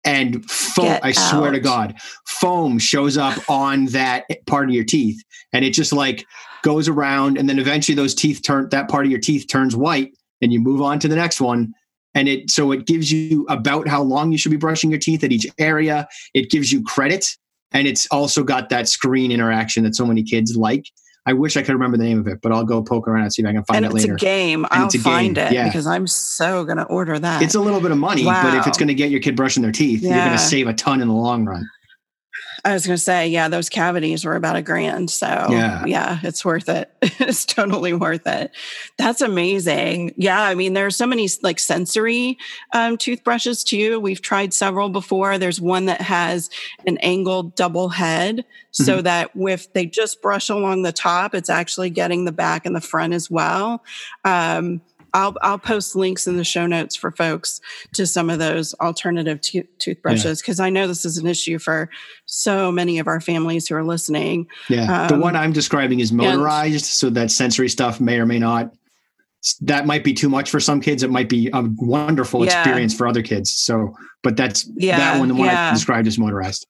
[0.07, 5.23] And foam, I swear to God, foam shows up on that part of your teeth,
[5.53, 6.25] and it just like
[6.63, 10.13] goes around, and then eventually those teeth turn that part of your teeth turns white,
[10.41, 11.75] and you move on to the next one.
[12.15, 15.23] And it so it gives you about how long you should be brushing your teeth
[15.23, 16.09] at each area.
[16.33, 17.37] It gives you credit
[17.73, 20.91] and it's also got that screen interaction that so many kids like.
[21.29, 23.33] I wish I could remember the name of it, but I'll go poke around and
[23.33, 24.15] see if I can find and it later.
[24.15, 24.65] It's a game.
[24.71, 25.47] And I'll a find game.
[25.49, 25.65] it yeah.
[25.65, 27.43] because I'm so going to order that.
[27.43, 28.45] It's a little bit of money, wow.
[28.45, 30.11] but if it's going to get your kid brushing their teeth, yeah.
[30.11, 31.69] you're going to save a ton in the long run.
[32.65, 35.11] I was going to say, yeah, those cavities were about a grand.
[35.11, 36.91] So, yeah, yeah it's worth it.
[37.03, 38.51] it's totally worth it.
[38.99, 40.15] That's amazing.
[40.17, 40.41] Yeah.
[40.41, 42.39] I mean, there are so many like sensory
[42.73, 44.01] um, toothbrushes too.
[44.01, 45.39] We've tried several before.
[45.39, 46.51] There's one that has
[46.87, 48.85] an angled double head mm-hmm.
[48.85, 52.75] so that if they just brush along the top, it's actually getting the back and
[52.75, 53.85] the front as well.
[54.25, 54.81] Um,
[55.15, 57.61] I'll I'll post links in the show notes for folks
[57.95, 60.67] to some of those alternative to- toothbrushes because yeah.
[60.67, 61.89] I know this is an issue for
[62.27, 64.47] so many of our families who are listening.
[64.69, 68.27] Yeah, um, the one I'm describing is motorized, and, so that sensory stuff may or
[68.27, 68.73] may not.
[69.61, 71.03] That might be too much for some kids.
[71.03, 72.59] It might be a wonderful yeah.
[72.59, 73.55] experience for other kids.
[73.55, 75.29] So, but that's yeah, that one.
[75.29, 76.67] The one I described is motorized.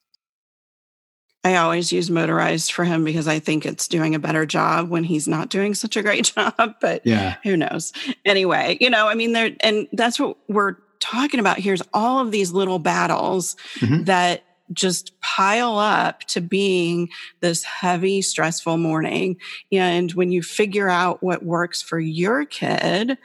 [1.47, 5.05] I always use motorized for him because I think it's doing a better job when
[5.05, 6.75] he's not doing such a great job.
[6.81, 7.93] But yeah, who knows?
[8.25, 12.19] Anyway, you know, I mean, there, and that's what we're talking about here is all
[12.19, 14.05] of these little battles mm-hmm.
[14.05, 19.37] that just pile up to being this heavy, stressful morning.
[19.71, 23.17] And when you figure out what works for your kid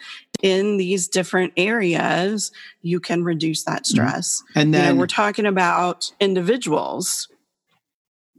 [0.43, 2.51] in these different areas,
[2.83, 3.95] you can reduce that mm-hmm.
[3.95, 4.43] stress.
[4.53, 7.27] And then you know, we're talking about individuals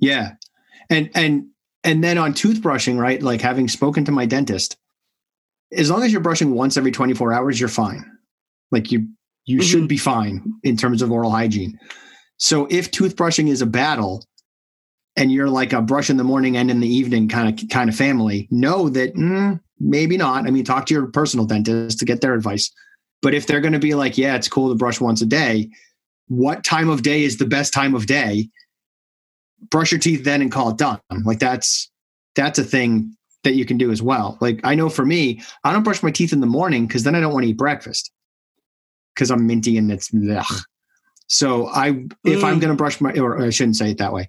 [0.02, 0.32] Yeah.
[0.90, 1.46] And and
[1.84, 3.22] and then on toothbrushing, right?
[3.22, 4.76] Like having spoken to my dentist,
[5.72, 8.04] as long as you're brushing once every 24 hours, you're fine.
[8.70, 9.08] Like you
[9.46, 9.66] you mm-hmm.
[9.66, 11.78] should be fine in terms of oral hygiene.
[12.36, 14.26] So if toothbrushing is a battle
[15.16, 17.88] and you're like a brush in the morning and in the evening kind of kind
[17.88, 20.46] of family, know that mm, maybe not.
[20.46, 22.70] I mean, talk to your personal dentist to get their advice.
[23.20, 25.70] But if they're going to be like, yeah, it's cool to brush once a day,
[26.26, 28.48] what time of day is the best time of day?
[29.70, 31.00] Brush your teeth then and call it done.
[31.24, 31.90] Like that's
[32.34, 34.38] that's a thing that you can do as well.
[34.40, 37.14] Like I know for me, I don't brush my teeth in the morning because then
[37.14, 38.10] I don't want to eat breakfast
[39.14, 40.62] because I'm minty and it's ugh.
[41.26, 41.88] So I
[42.24, 42.44] if mm.
[42.44, 44.28] I'm going to brush my or I shouldn't say it that way.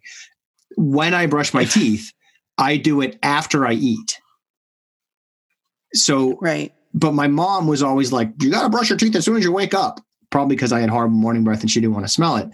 [0.77, 2.11] When I brush my teeth,
[2.57, 4.19] I do it after I eat.
[5.93, 6.73] So right.
[6.95, 9.43] But my mom was always like, "You got to brush your teeth as soon as
[9.43, 12.11] you wake up." Probably because I had horrible morning breath and she didn't want to
[12.11, 12.49] smell it.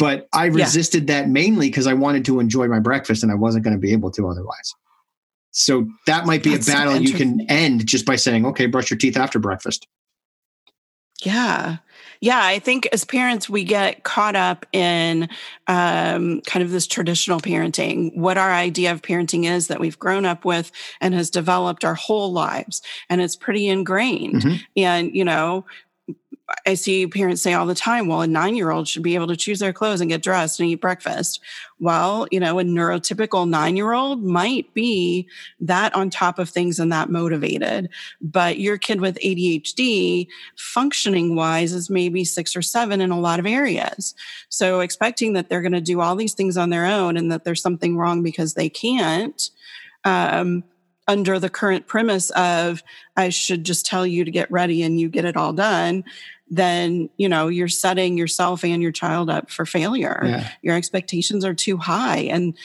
[0.00, 1.20] But I resisted yeah.
[1.20, 3.92] that mainly because I wanted to enjoy my breakfast and I wasn't going to be
[3.92, 4.74] able to otherwise.
[5.52, 8.66] So that might be That's a battle so you can end just by saying, "Okay,
[8.66, 9.86] brush your teeth after breakfast."
[11.22, 11.78] Yeah.
[12.22, 15.28] Yeah, I think as parents, we get caught up in
[15.66, 20.26] um, kind of this traditional parenting, what our idea of parenting is that we've grown
[20.26, 22.82] up with and has developed our whole lives.
[23.08, 24.42] And it's pretty ingrained.
[24.42, 24.56] Mm-hmm.
[24.76, 25.64] And, you know,
[26.66, 29.26] I see parents say all the time, well, a nine year old should be able
[29.28, 31.40] to choose their clothes and get dressed and eat breakfast.
[31.78, 35.28] Well, you know, a neurotypical nine year old might be
[35.60, 37.88] that on top of things and that motivated.
[38.20, 43.38] But your kid with ADHD, functioning wise, is maybe six or seven in a lot
[43.38, 44.14] of areas.
[44.48, 47.44] So expecting that they're going to do all these things on their own and that
[47.44, 49.50] there's something wrong because they can't.
[50.04, 50.64] Um,
[51.10, 52.84] under the current premise of
[53.16, 56.04] I should just tell you to get ready and you get it all done,
[56.50, 60.20] then you know you're setting yourself and your child up for failure.
[60.24, 60.50] Yeah.
[60.62, 62.56] your expectations are too high and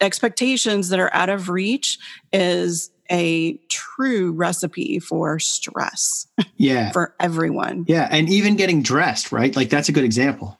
[0.00, 1.98] expectations that are out of reach
[2.32, 6.92] is a true recipe for stress yeah.
[6.92, 7.86] for everyone.
[7.88, 9.56] Yeah and even getting dressed right?
[9.56, 10.58] Like that's a good example.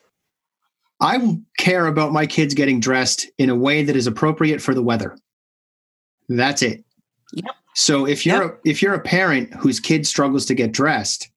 [1.01, 4.83] I care about my kids getting dressed in a way that is appropriate for the
[4.83, 5.17] weather.
[6.29, 6.85] That's it.
[7.35, 7.55] Yep.
[7.75, 8.61] so if you're yep.
[8.65, 11.31] if you're a parent whose kid struggles to get dressed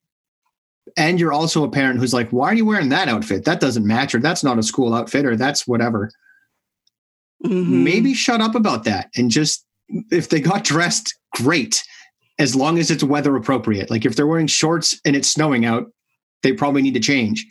[0.97, 3.45] and you're also a parent who's like, why are you wearing that outfit?
[3.45, 6.11] That doesn't match, or that's not a school outfit, or that's whatever.
[7.45, 7.83] Mm-hmm.
[7.83, 9.65] Maybe shut up about that and just,
[10.11, 11.83] if they got dressed, great,
[12.39, 13.89] as long as it's weather appropriate.
[13.89, 15.91] Like if they're wearing shorts and it's snowing out,
[16.43, 17.45] they probably need to change.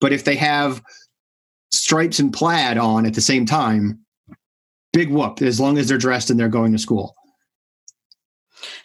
[0.00, 0.82] But if they have
[1.72, 4.00] stripes and plaid on at the same time,
[4.92, 7.14] big whoop, as long as they're dressed and they're going to school.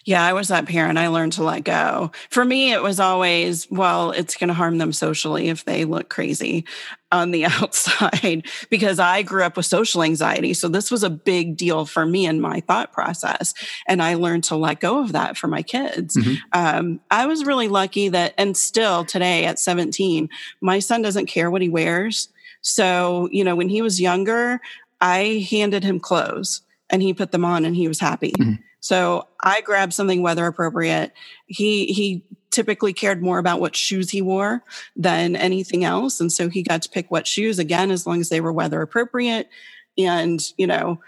[0.09, 0.97] Yeah, I was that parent.
[0.97, 2.11] I learned to let go.
[2.31, 6.09] For me, it was always, well, it's going to harm them socially if they look
[6.09, 6.65] crazy
[7.11, 10.55] on the outside because I grew up with social anxiety.
[10.55, 13.53] So this was a big deal for me in my thought process.
[13.87, 16.17] And I learned to let go of that for my kids.
[16.17, 16.33] Mm-hmm.
[16.53, 20.27] Um, I was really lucky that, and still today at 17,
[20.59, 22.29] my son doesn't care what he wears.
[22.61, 24.59] So, you know, when he was younger,
[25.01, 28.31] I handed him clothes and he put them on and he was happy.
[28.31, 28.63] Mm-hmm.
[28.79, 31.13] So I grabbed something weather appropriate.
[31.47, 34.63] He he typically cared more about what shoes he wore
[34.95, 38.29] than anything else, and so he got to pick what shoes again as long as
[38.29, 39.49] they were weather appropriate,
[39.97, 40.99] and you know,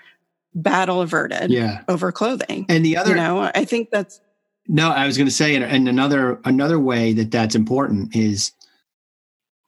[0.53, 1.51] battle averted.
[1.51, 1.83] Yeah.
[1.87, 2.65] over clothing.
[2.69, 4.21] And the other, you know, I think that's.
[4.67, 8.51] No, I was going to say, and another another way that that's important is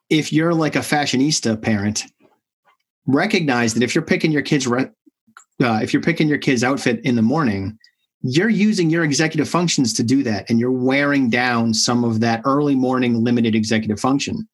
[0.09, 2.03] if you're like a fashionista parent,
[3.07, 4.89] recognize that if you're picking your kids, uh,
[5.59, 7.77] if you're picking your kid's outfit in the morning,
[8.23, 12.41] you're using your executive functions to do that and you're wearing down some of that
[12.45, 14.47] early morning limited executive function.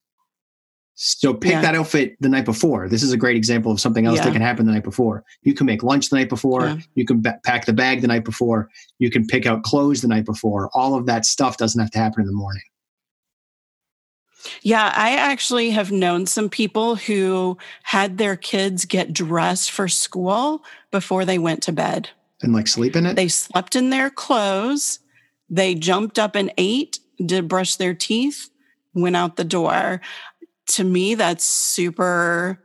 [0.95, 1.61] So pick yeah.
[1.61, 2.89] that outfit the night before.
[2.89, 4.25] This is a great example of something else yeah.
[4.25, 5.23] that can happen the night before.
[5.43, 6.65] You can make lunch the night before.
[6.65, 6.77] Yeah.
[6.95, 8.69] you can b- pack the bag the night before.
[8.97, 10.69] You can pick out clothes the night before.
[10.73, 12.63] All of that stuff doesn't have to happen in the morning.
[14.61, 20.63] Yeah, I actually have known some people who had their kids get dressed for school
[20.91, 22.09] before they went to bed
[22.41, 23.15] and like sleep in it?
[23.15, 24.99] They slept in their clothes.
[25.49, 28.49] They jumped up and ate, did brush their teeth,
[28.93, 30.01] went out the door.
[30.67, 32.59] To me, that's super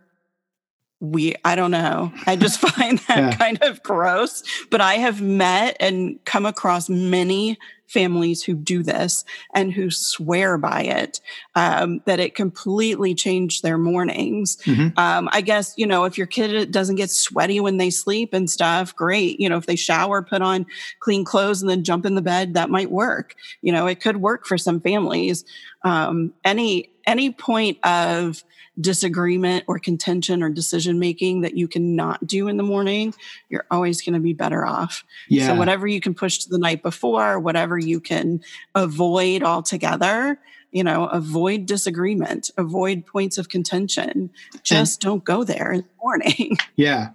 [1.01, 2.13] we I don't know.
[2.27, 3.37] I just find that yeah.
[3.37, 4.43] kind of gross.
[4.71, 7.59] But I have met and come across many
[7.95, 11.21] families who do this and who swear by it,
[11.55, 14.57] um, that it completely changed their mornings.
[14.65, 14.99] Mm-hmm.
[14.99, 18.51] Um, I guess, you know, if your kid doesn't get sweaty when they sleep and
[18.51, 19.41] stuff, great.
[19.41, 20.67] You know, if they shower, put on
[20.99, 23.37] clean clothes and then jump in the bed, that might work.
[23.63, 25.45] You know, it could work for some families.
[25.85, 28.43] Um, any any point of
[28.81, 33.15] disagreement or contention or decision making that you cannot do in the morning,
[33.49, 35.05] you're always going to be better off.
[35.29, 35.49] Yeah.
[35.49, 38.41] So whatever you can push to the night before, whatever you can
[38.75, 40.41] avoid altogether,
[40.73, 44.31] you know, avoid disagreement, avoid points of contention.
[44.65, 46.59] Just and, don't go there in the morning.
[46.77, 47.11] Yeah.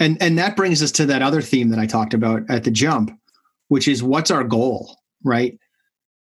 [0.00, 2.70] And and that brings us to that other theme that I talked about at the
[2.70, 3.16] jump,
[3.68, 5.56] which is what's our goal, right?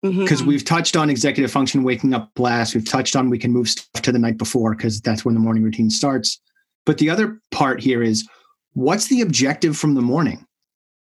[0.02, 0.48] Because mm-hmm.
[0.48, 2.74] we've touched on executive function waking up last.
[2.74, 5.40] We've touched on we can move stuff to the night before because that's when the
[5.40, 6.40] morning routine starts.
[6.86, 8.26] But the other part here is
[8.72, 10.46] what's the objective from the morning?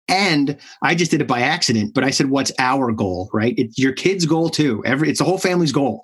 [0.08, 3.54] And I just did it by accident, but I said, what's our goal, right?
[3.58, 4.82] It's your kid's goal too.
[4.86, 6.02] Every it's the whole family's goal.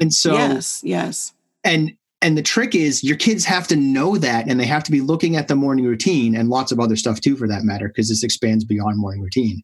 [0.00, 1.32] And so Yes, yes.
[1.64, 1.92] And
[2.22, 5.00] and the trick is your kids have to know that and they have to be
[5.00, 8.08] looking at the morning routine and lots of other stuff too for that matter, because
[8.08, 9.62] this expands beyond morning routine.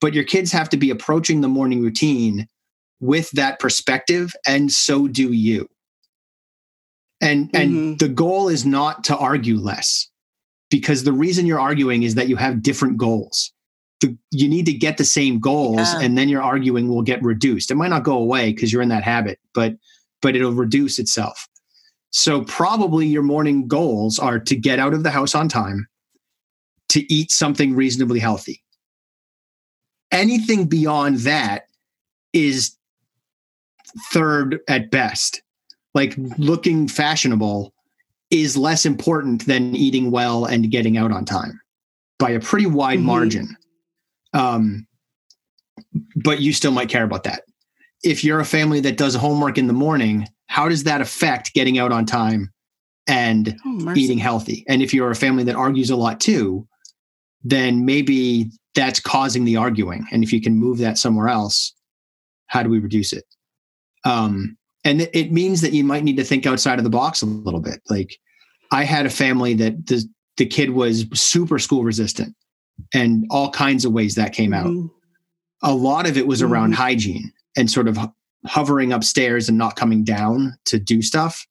[0.00, 2.48] But your kids have to be approaching the morning routine
[3.00, 5.68] with that perspective, and so do you.
[7.20, 7.56] And mm-hmm.
[7.56, 10.08] and the goal is not to argue less
[10.70, 13.52] because the reason you're arguing is that you have different goals.
[14.00, 16.00] The, you need to get the same goals yeah.
[16.00, 17.70] and then your arguing will get reduced.
[17.70, 19.74] It might not go away because you're in that habit, but
[20.22, 21.46] but it'll reduce itself.
[22.10, 25.86] So probably your morning goals are to get out of the house on time,
[26.90, 28.62] to eat something reasonably healthy.
[30.12, 31.66] Anything beyond that
[32.32, 32.76] is
[34.12, 35.42] third at best.
[35.94, 37.72] Like looking fashionable
[38.30, 41.60] is less important than eating well and getting out on time
[42.18, 43.06] by a pretty wide mm-hmm.
[43.06, 43.56] margin.
[44.32, 44.86] Um,
[46.14, 47.42] but you still might care about that.
[48.04, 51.78] If you're a family that does homework in the morning, how does that affect getting
[51.78, 52.52] out on time
[53.08, 54.64] and oh, eating healthy?
[54.68, 56.66] And if you're a family that argues a lot too,
[57.42, 60.06] then maybe that's causing the arguing.
[60.12, 61.74] And if you can move that somewhere else,
[62.46, 63.24] how do we reduce it?
[64.04, 67.26] Um, and it means that you might need to think outside of the box a
[67.26, 68.16] little bit like
[68.70, 70.04] i had a family that the,
[70.36, 72.34] the kid was super school resistant
[72.94, 74.86] and all kinds of ways that came out mm-hmm.
[75.62, 76.52] a lot of it was mm-hmm.
[76.52, 77.98] around hygiene and sort of
[78.46, 81.46] hovering upstairs and not coming down to do stuff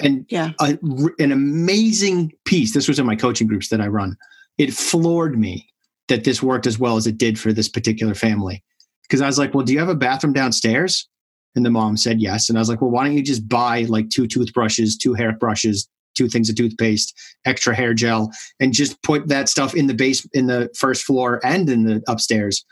[0.00, 0.78] and yeah a,
[1.18, 4.16] an amazing piece this was in my coaching groups that i run
[4.56, 5.69] it floored me
[6.10, 8.62] that this worked as well as it did for this particular family
[9.02, 11.08] because i was like well do you have a bathroom downstairs
[11.56, 12.48] and the mom said yes.
[12.48, 15.88] And I was like, well, why don't you just buy like two toothbrushes, two hairbrushes,
[16.14, 20.26] two things of toothpaste, extra hair gel, and just put that stuff in the base
[20.32, 22.64] in the first floor and in the upstairs.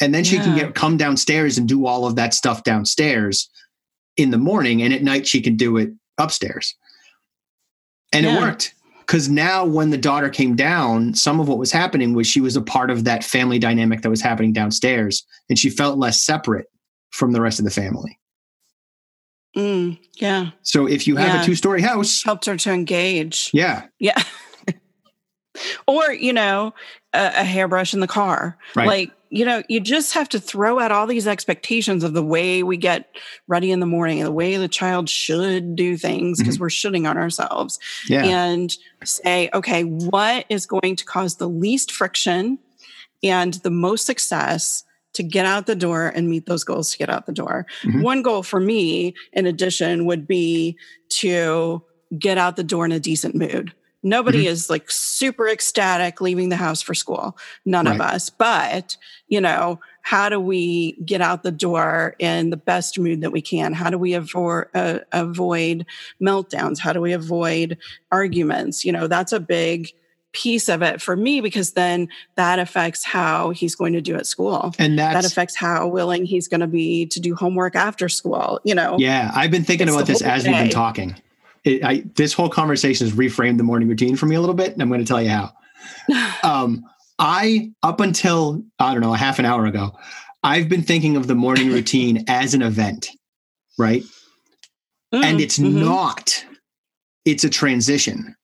[0.00, 0.44] And then she yeah.
[0.44, 3.50] can get come downstairs and do all of that stuff downstairs
[4.16, 4.82] in the morning.
[4.82, 6.74] And at night she can do it upstairs.
[8.12, 8.36] And yeah.
[8.36, 8.74] it worked.
[9.10, 12.54] Because now, when the daughter came down, some of what was happening was she was
[12.54, 16.66] a part of that family dynamic that was happening downstairs, and she felt less separate
[17.10, 18.16] from the rest of the family.
[19.56, 20.50] Mm, yeah.
[20.62, 21.42] So if you have yeah.
[21.42, 23.50] a two story house, helped her to engage.
[23.52, 23.86] Yeah.
[23.98, 24.22] Yeah.
[25.88, 26.72] or, you know,
[27.12, 28.56] a, a, hairbrush in the car.
[28.76, 28.86] Right.
[28.86, 32.64] Like, you know, you just have to throw out all these expectations of the way
[32.64, 33.14] we get
[33.46, 36.62] ready in the morning and the way the child should do things because mm-hmm.
[36.62, 37.78] we're shooting on ourselves.
[38.08, 38.24] Yeah.
[38.24, 42.58] And say, okay, what is going to cause the least friction
[43.22, 44.84] and the most success?
[45.12, 47.66] to get out the door and meet those goals to get out the door.
[47.82, 48.02] Mm-hmm.
[48.02, 50.76] One goal for me, in addition, would be
[51.08, 51.82] to
[52.16, 53.74] get out the door in a decent mood.
[54.02, 54.52] Nobody mm-hmm.
[54.52, 57.36] is like super ecstatic leaving the house for school.
[57.64, 57.94] None right.
[57.94, 58.30] of us.
[58.30, 58.96] But,
[59.28, 63.42] you know, how do we get out the door in the best mood that we
[63.42, 63.74] can?
[63.74, 65.84] How do we avoid, uh, avoid
[66.20, 66.78] meltdowns?
[66.78, 67.76] How do we avoid
[68.10, 68.84] arguments?
[68.84, 69.92] You know, that's a big
[70.32, 74.26] piece of it for me because then that affects how he's going to do at
[74.26, 78.60] school and that affects how willing he's going to be to do homework after school
[78.62, 80.50] you know yeah i've been thinking about this as day.
[80.50, 81.16] we've been talking
[81.64, 84.72] it, I, this whole conversation has reframed the morning routine for me a little bit
[84.72, 85.52] and i'm going to tell you how
[86.42, 86.84] um,
[87.18, 89.96] i up until i don't know a half an hour ago
[90.42, 93.10] i've been thinking of the morning routine as an event
[93.78, 94.02] right
[95.14, 95.80] mm, and it's mm-hmm.
[95.80, 96.44] not
[97.24, 98.34] it's a transition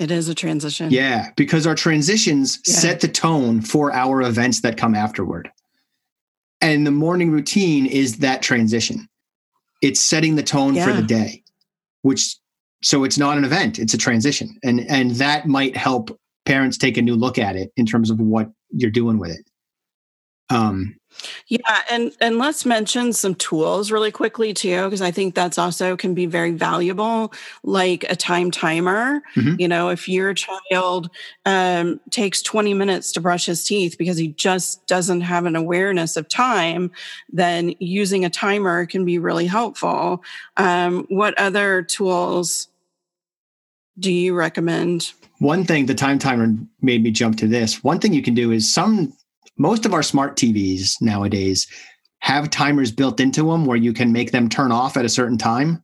[0.00, 0.90] it is a transition.
[0.90, 2.74] Yeah, because our transitions yeah.
[2.74, 5.50] set the tone for our events that come afterward.
[6.62, 9.06] And the morning routine is that transition.
[9.82, 10.86] It's setting the tone yeah.
[10.86, 11.39] for the day,
[12.02, 12.36] which
[12.82, 14.56] so it's not an event, it's a transition.
[14.62, 18.18] And and that might help parents take a new look at it in terms of
[18.18, 19.49] what you're doing with it.
[20.50, 20.96] Um,
[21.48, 25.96] yeah, and and let's mention some tools really quickly too, because I think that's also
[25.96, 27.32] can be very valuable,
[27.62, 29.22] like a time timer.
[29.34, 29.60] Mhm.
[29.60, 31.10] You know, if your child
[31.44, 36.16] um, takes twenty minutes to brush his teeth because he just doesn't have an awareness
[36.16, 36.90] of time,
[37.30, 40.22] then using a timer can be really helpful.
[40.56, 42.68] Um, what other tools
[43.98, 45.12] do you recommend?
[45.40, 47.82] one thing the time timer made me jump to this.
[47.82, 49.12] One thing you can do is some
[49.60, 51.66] most of our smart TVs nowadays
[52.20, 55.36] have timers built into them where you can make them turn off at a certain
[55.38, 55.82] time.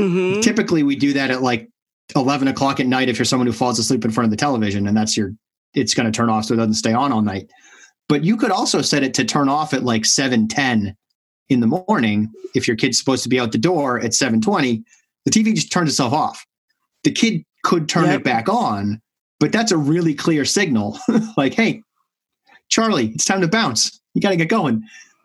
[0.00, 0.42] Mhm.
[0.42, 1.70] Typically, we do that at like
[2.16, 4.86] 11 o'clock at night if you're someone who falls asleep in front of the television
[4.86, 5.32] and that's your,
[5.74, 7.48] it's going to turn off so it doesn't stay on all night.
[8.08, 10.96] But you could also set it to turn off at like 710
[11.48, 12.28] in the morning.
[12.54, 14.82] If your kid's supposed to be out the door at 720,
[15.24, 16.44] the TV just turns itself off.
[17.04, 18.20] The kid could turn Yep.
[18.20, 19.00] it back on,
[19.40, 20.98] but that's a really clear signal
[21.36, 21.82] like, hey,
[22.68, 24.00] Charlie, it's time to bounce.
[24.14, 24.82] You got to get going.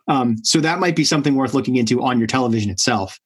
[0.08, 3.20] Um, so that might be something worth looking into on your television itself.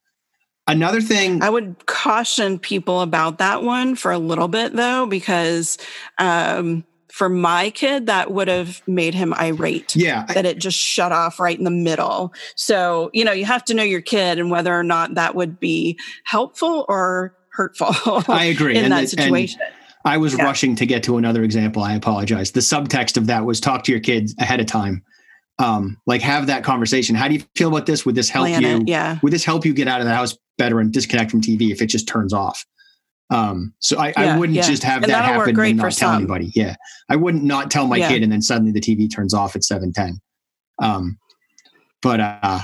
[0.66, 5.76] Another thing, I would caution people about that one for a little bit though, because
[6.18, 6.84] um,
[7.14, 9.94] for my kid, that would have made him irate.
[9.94, 12.32] yeah, That it just shut off right in the middle.
[12.56, 15.60] So, you know, you have to know your kid and whether or not that would
[15.60, 18.72] be helpful or hurtful I agree.
[18.76, 19.60] in And that and situation.
[20.05, 20.44] I was Yeah.
[20.44, 21.82] rushing to get to another example.
[21.82, 22.50] I apologize.
[22.52, 25.02] The subtext of that was talk to your kids ahead of time.
[25.59, 27.14] Um, like have that conversation.
[27.14, 28.05] How do you feel about this?
[28.05, 28.68] Would this help Plan you?
[28.78, 28.88] it.
[28.88, 29.18] Yeah.
[29.22, 31.80] Would this help you get out of the house better and disconnect from TV if
[31.80, 32.64] it just turns off?
[33.30, 34.62] Um, so I, I wouldn't yeah.
[34.62, 36.16] just have And that happen and not tell some.
[36.16, 36.52] anybody.
[36.55, 36.74] Yeah.
[37.09, 38.09] I wouldn't not tell my Yeah.
[38.09, 40.20] kid and then suddenly the TV turns off at 710.
[40.82, 41.18] Um,
[42.02, 42.61] but uh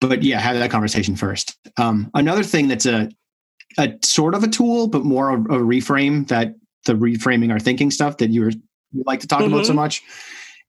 [0.00, 1.56] but yeah, have that conversation first.
[1.78, 3.08] Um, another thing that's a
[3.78, 6.54] a sort of a tool, but more of a reframe that
[6.86, 8.50] the reframing our thinking stuff that you were
[8.92, 9.76] you like to talk about so Mhm.
[9.76, 10.02] much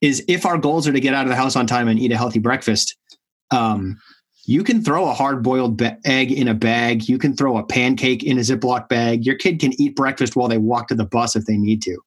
[0.02, 2.12] is if our goals are to get out of the house on time and eat
[2.12, 2.96] a healthy breakfast,
[3.52, 3.98] um,
[4.46, 7.08] you can throw a hard boiled ba- egg in a bag.
[7.08, 9.26] You can throw a pancake in a Ziploc bag.
[9.26, 11.98] Your kid can eat breakfast while they walk to the bus if they need to.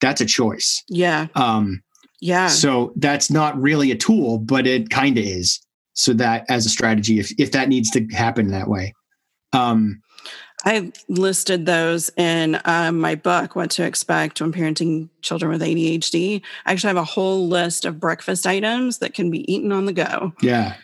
[0.00, 0.82] That's a choice.
[0.88, 1.26] Yeah.
[1.34, 1.82] Um,
[2.20, 2.48] Yeah.
[2.48, 5.60] so that's not really a tool, but it kind of is.
[5.94, 8.94] So that as a strategy, if if that needs to happen that way.
[9.52, 10.00] Um,
[10.64, 16.42] I listed those in um, my book, What to Expect When Parenting Children with ADHD.
[16.66, 19.92] I actually have a whole list of breakfast items that can be eaten on the
[19.92, 20.32] go.
[20.42, 20.74] yeah.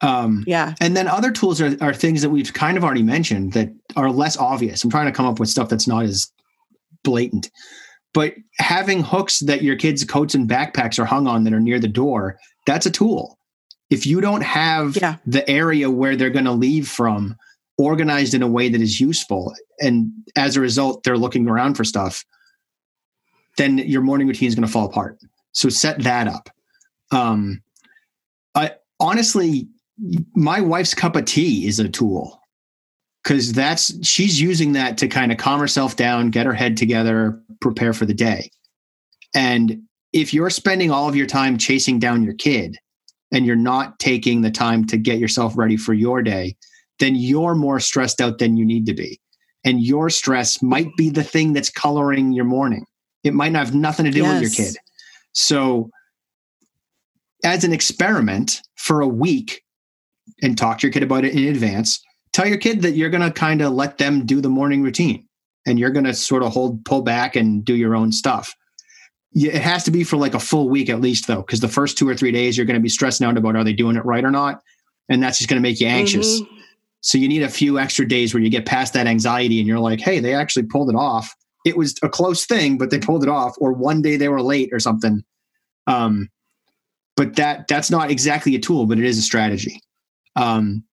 [0.00, 0.74] Um, Yeah.
[0.80, 4.10] and then other tools are, are things that we've kind of already mentioned that are
[4.10, 4.84] less obvious.
[4.84, 6.30] I'm trying to come up with stuff that's not as
[7.02, 7.50] blatant.
[8.14, 11.80] But having hooks that your kids' coats and backpacks are hung on that are near
[11.80, 13.38] the door, that's a tool.
[13.90, 15.16] If you don't have Yeah.
[15.26, 17.36] the area where they're going to leave from
[17.78, 21.84] organized in a way that is useful, and as a result, they're looking around for
[21.84, 22.24] stuff,
[23.56, 25.18] then your morning routine is going to fall apart.
[25.52, 26.50] So set that up.
[27.10, 27.62] Um,
[28.54, 29.68] I honestly,
[30.34, 32.40] my wife's cup of tea is a tool
[33.22, 37.40] because that's she's using that to kind of calm herself down, get her head together,
[37.60, 38.50] prepare for the day.
[39.34, 42.78] And if you're spending all of your time chasing down your kid
[43.32, 46.56] and you're not taking the time to get yourself ready for your day,
[46.98, 49.20] then you're more stressed out than you need to be.
[49.64, 52.86] And your stress might be the thing that's coloring your morning.
[53.24, 54.76] It might not have nothing to do with your kid.
[55.32, 55.90] So,
[57.44, 59.62] as an experiment for a week,
[60.42, 62.00] and talk to your kid about it in advance,
[62.32, 65.26] tell your kid that you're going to kind of let them do the morning routine
[65.66, 68.54] and you're going to sort of hold, pull back and do your own stuff.
[69.34, 71.98] It has to be for like a full week at least, though, because the first
[71.98, 74.04] two or three days you're going to be stressing out about are they doing it
[74.04, 74.62] right or not?
[75.08, 76.40] And that's just going to make you anxious.
[76.40, 76.48] Mhm.
[77.00, 79.78] So you need a few extra days where you get past that anxiety and you're
[79.78, 81.34] like, hey, they actually pulled it off.
[81.64, 83.54] It was a close thing, but they pulled it off.
[83.58, 85.22] Or one day they were late or something.
[85.86, 86.28] Um,
[87.16, 89.80] but that that's not exactly a tool, but it is a strategy.
[90.36, 90.84] Um,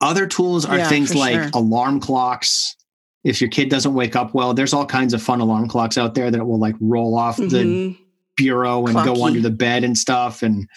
[0.00, 1.50] other tools are Yeah, things like sure.
[1.54, 2.76] alarm clocks.
[3.24, 6.14] If your kid doesn't wake up well, there's all kinds of fun alarm clocks out
[6.14, 7.96] there that will like roll off the Mhm.
[8.36, 10.42] bureau and go under the bed and stuff.
[10.42, 10.68] And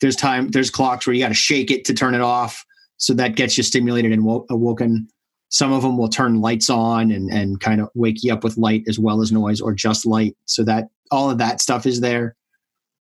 [0.00, 2.64] there's time, there's clocks where you got to shake it to turn it off.
[2.98, 5.08] So that gets you stimulated and wo- awoken.
[5.48, 8.56] Some of them will turn lights on and, and kind of wake you up with
[8.56, 10.36] light as well as noise or just light.
[10.46, 12.34] So that all of that stuff is there.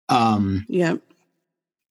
[0.08, 1.00] Um, Yep.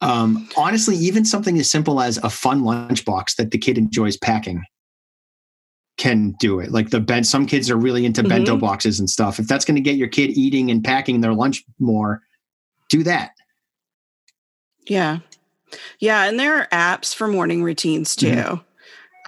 [0.01, 4.63] um, honestly, even something as simple as a fun lunchbox that the kid enjoys packing
[5.97, 6.71] can do it.
[6.71, 8.61] Like the bed, some kids are really into bento Mhm.
[8.61, 9.39] boxes and stuff.
[9.39, 12.21] If that's going to get your kid eating and packing their lunch more,
[12.89, 13.31] do that.
[14.87, 15.19] Yeah.
[15.99, 16.23] Yeah.
[16.25, 18.27] And there are apps for morning routines too.
[18.27, 18.63] Mhm.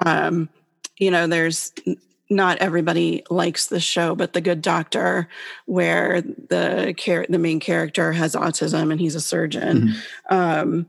[0.06, 0.50] Um,
[0.98, 1.72] you know, there's
[2.30, 5.28] not everybody likes the show, but The Good Doctor,
[5.66, 9.94] where the char- the main character has autism and he's a surgeon.
[10.30, 10.36] Mm-hmm.
[10.36, 10.86] Um,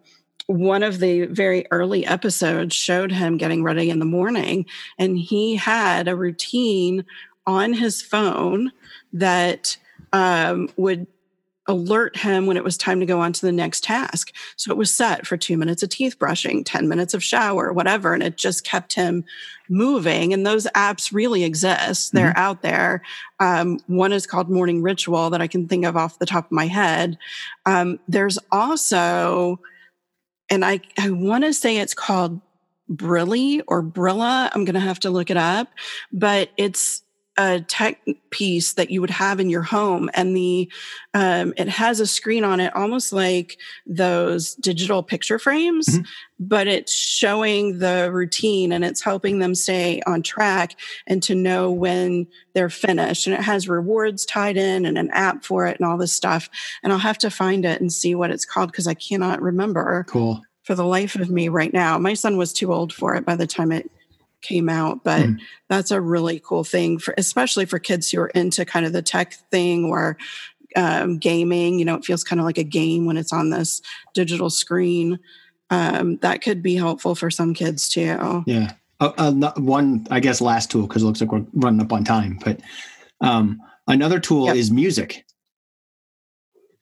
[0.46, 4.66] one of the very early episodes showed him getting ready in the morning,
[4.98, 7.04] and he had a routine
[7.46, 8.72] on his phone
[9.12, 9.76] that
[10.12, 11.06] um, would
[11.66, 14.32] alert him when it was time to go on to the next task.
[14.56, 18.12] So it was set for two minutes of teeth brushing, 10 minutes of shower, whatever.
[18.12, 19.24] And it just kept him
[19.68, 20.32] moving.
[20.34, 22.12] And those apps really exist.
[22.12, 22.38] They're mm-hmm.
[22.38, 23.02] out there.
[23.40, 26.52] Um, one is called Morning Ritual that I can think of off the top of
[26.52, 27.16] my head.
[27.64, 29.58] Um, there's also,
[30.50, 32.40] and I, I want to say it's called
[32.90, 34.50] Brilly or Brilla.
[34.52, 35.68] I'm going to have to look it up,
[36.12, 37.03] but it's
[37.36, 40.70] a tech piece that you would have in your home and the
[41.14, 46.02] um, it has a screen on it almost like those digital picture frames mm-hmm.
[46.38, 50.76] but it's showing the routine and it's helping them stay on track
[51.06, 53.26] and to know when they're finished.
[53.26, 56.48] And it has rewards tied in and an app for it and all this stuff
[56.82, 60.04] and i'll have to find it and see what it's called because i cannot remember
[60.08, 60.42] cool.
[60.62, 61.98] for the life of me right now.
[61.98, 63.90] My son was too old for it by the time it
[64.44, 65.38] came out but mm.
[65.68, 69.02] that's a really cool thing for especially for kids who are into kind of the
[69.02, 70.16] tech thing or
[70.76, 73.80] um, gaming you know it feels kind of like a game when it's on this
[74.12, 75.18] digital screen
[75.70, 80.40] um, that could be helpful for some kids too yeah uh, uh, one i guess
[80.40, 82.60] last tool because it looks like we're running up on time but
[83.20, 84.56] um, another tool yep.
[84.56, 85.24] is music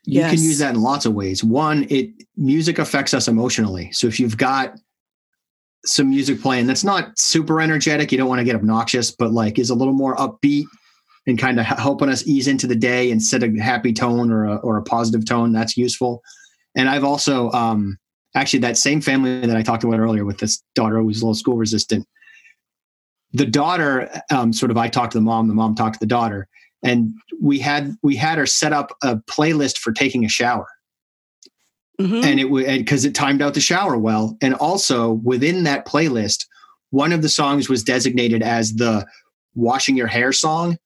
[0.05, 0.35] you yes.
[0.35, 4.19] can use that in lots of ways one it music affects us emotionally so if
[4.19, 4.75] you've got
[5.85, 8.13] some music playing that's not super energetic.
[8.13, 10.67] You don't want to get obnoxious, but like is a little more upbeat
[11.27, 14.45] and kind of helping us ease into the day and set a happy tone or
[14.45, 15.53] a, or a positive tone.
[15.53, 16.23] That's useful.
[16.75, 17.99] And I've also, um,
[18.35, 21.35] actually that same family that I talked about earlier with this daughter who's a little
[21.35, 22.07] school resistant,
[23.33, 26.07] the daughter, um, sort of, I talked to the mom, the mom talked to the
[26.07, 26.49] daughter
[26.83, 30.67] and we had, we had her set up a playlist for taking a shower.
[32.01, 32.25] Mm-hmm.
[32.25, 34.37] And it would because it timed out the shower well.
[34.41, 36.47] And also within that playlist,
[36.91, 39.07] one of the songs was designated as the
[39.55, 40.79] washing your hair song.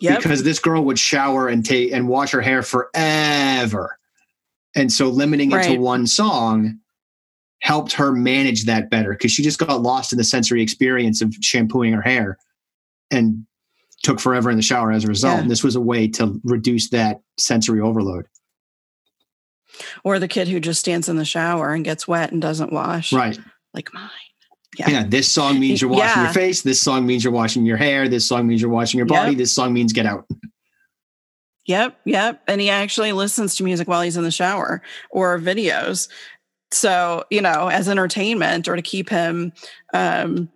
[0.00, 0.22] Yep.
[0.22, 3.98] Because this girl would shower and take and wash her hair forever.
[4.74, 5.64] And so limiting right.
[5.70, 6.78] it to one song
[7.60, 11.32] helped her manage that better because she just got lost in the sensory experience of
[11.40, 12.36] shampooing her hair
[13.12, 13.46] and
[14.02, 15.36] took forever in the shower as a result.
[15.36, 15.42] Yeah.
[15.42, 18.26] And this was a way to reduce that sensory overload.
[20.04, 23.12] Or the kid who just stands in the shower and gets wet and doesn't wash.
[23.12, 23.38] Right.
[23.74, 24.10] Like mine.
[24.78, 24.90] Yeah.
[24.90, 25.04] yeah.
[25.06, 26.24] This song means you're washing yeah.
[26.24, 26.62] your face.
[26.62, 28.08] This song means you're washing your hair.
[28.08, 29.32] This song means you're washing your body.
[29.32, 29.38] Yep.
[29.38, 30.26] This song means get out.
[31.66, 31.96] Yep.
[32.06, 32.42] Yep.
[32.48, 36.08] And he actually listens to music while he's in the shower or videos.
[36.72, 39.52] So, you know, as entertainment or to keep him
[39.94, 40.50] um,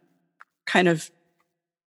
[0.66, 1.08] kind of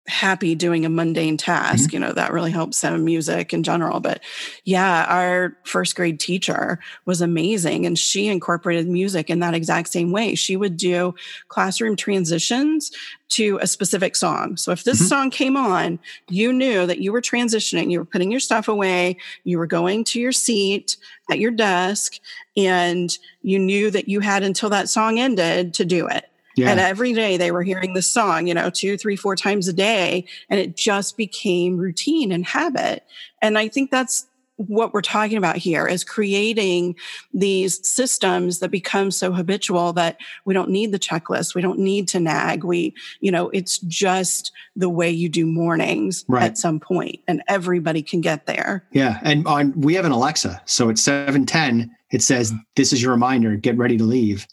[0.08, 1.96] happy doing a mundane task mm-hmm.
[1.96, 4.20] you know that really helps him music in general but
[4.64, 10.12] yeah our first grade teacher was amazing and she incorporated music in that exact same
[10.12, 11.16] way she would do
[11.48, 12.92] classroom transitions
[13.30, 15.08] to a specific song so if this mm-hmm.
[15.08, 15.98] song came on
[16.30, 20.04] you knew that you were transitioning you were putting your stuff away you were going
[20.04, 20.98] to your seat
[21.32, 22.20] at your desk
[22.56, 26.70] and you knew that you had until that song ended to do it yeah.
[26.70, 29.74] And every day they were hearing this song, you know, two, three, four times a
[29.74, 30.26] day.
[30.50, 33.04] And it just became routine and habit.
[33.42, 34.28] And I think that's
[34.58, 36.96] what we're talking about here is creating
[37.34, 41.56] these systems that become so habitual that we don't need the checklist.
[41.56, 42.64] We don't need to nag.
[42.64, 46.44] We, you know, it's just the way you do mornings right.
[46.44, 48.86] at some point and everybody can get there.
[48.92, 49.20] Yeah.
[49.24, 50.62] And on, we have an Alexa.
[50.66, 54.48] So at 710, it says, this is your reminder, get ready to leave.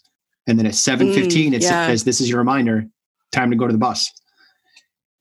[0.47, 1.87] And then at 7:15 mm, it yeah.
[1.87, 2.85] says this is your reminder,
[3.31, 4.11] time to go to the bus.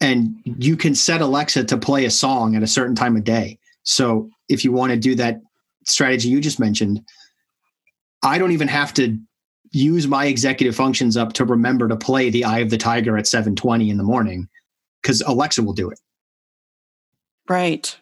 [0.01, 3.59] And you can set Alexa to play a song at a certain time of day.
[3.85, 5.41] So if you want to do that
[5.87, 7.01] strategy you just mentioned,
[8.23, 9.18] I don't even have to
[9.70, 13.27] use my executive functions up to remember to play the Eye of the Tiger at
[13.27, 14.49] 7:20 in the morning
[15.03, 15.99] cuz Alexa will do it.
[17.49, 17.97] Right.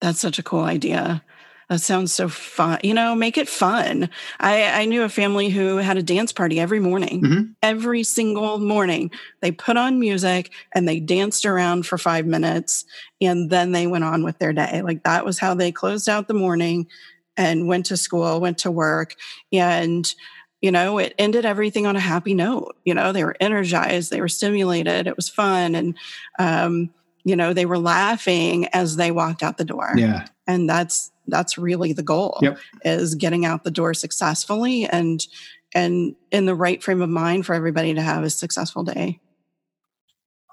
[0.00, 1.22] That's such a cool idea.
[1.68, 2.78] That sounds so fun.
[2.82, 4.08] You know, make it fun.
[4.40, 7.42] I, I knew a family who had a dance party every morning, mm-hmm.
[7.62, 9.10] every single morning.
[9.42, 12.86] They put on music and they danced around for five minutes
[13.20, 14.80] and then they went on with their day.
[14.80, 16.86] Like that was how they closed out the morning
[17.36, 19.14] and went to school, went to work.
[19.52, 20.10] And,
[20.62, 22.76] you know, it ended everything on a happy note.
[22.84, 25.74] You know, they were energized, they were stimulated, it was fun.
[25.74, 25.96] And,
[26.38, 26.90] um,
[27.24, 29.92] you know, they were laughing as they walked out the door.
[29.96, 30.26] Yeah.
[30.46, 32.58] And that's that's really the goal yep.
[32.84, 35.26] is getting out the door successfully and
[35.74, 39.20] and in the right frame of mind for everybody to have a successful day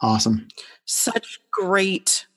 [0.01, 0.47] Awesome.
[0.85, 2.27] Such great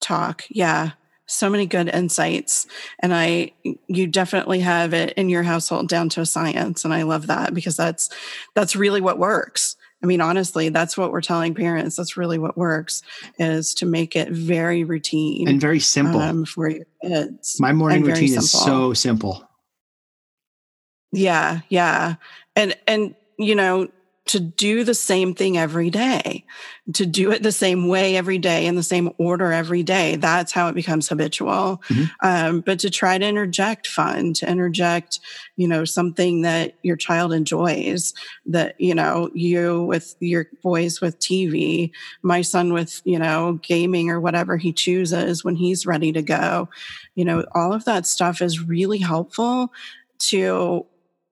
[0.00, 0.44] talk.
[0.48, 0.92] Yeah.
[1.26, 2.66] So many good insights.
[3.00, 3.52] And I,
[3.86, 6.84] you definitely have it in your household down to a science.
[6.84, 8.10] And I love that because that's,
[8.54, 9.76] that's really what works.
[10.04, 11.96] I mean, honestly, that's what we're telling parents.
[11.96, 13.02] That's really what works
[13.38, 17.58] is to make it very routine and very simple um, for your kids.
[17.58, 19.48] My morning routine is so simple.
[21.10, 22.16] Yeah, yeah.
[22.54, 23.88] And and you know,
[24.26, 26.46] to do the same thing every day,
[26.94, 30.16] to do it the same way every day in the same order every day.
[30.16, 31.82] That's how it becomes habitual.
[31.88, 32.04] Mm-hmm.
[32.26, 35.20] Um, but to try to interject fun, to interject,
[35.56, 38.14] you know, something that your child enjoys,
[38.46, 41.90] that, you know, you with your boys with TV,
[42.22, 46.70] my son with, you know, gaming or whatever he chooses when he's ready to go,
[47.14, 49.70] you know, all of that stuff is really helpful
[50.18, 50.86] to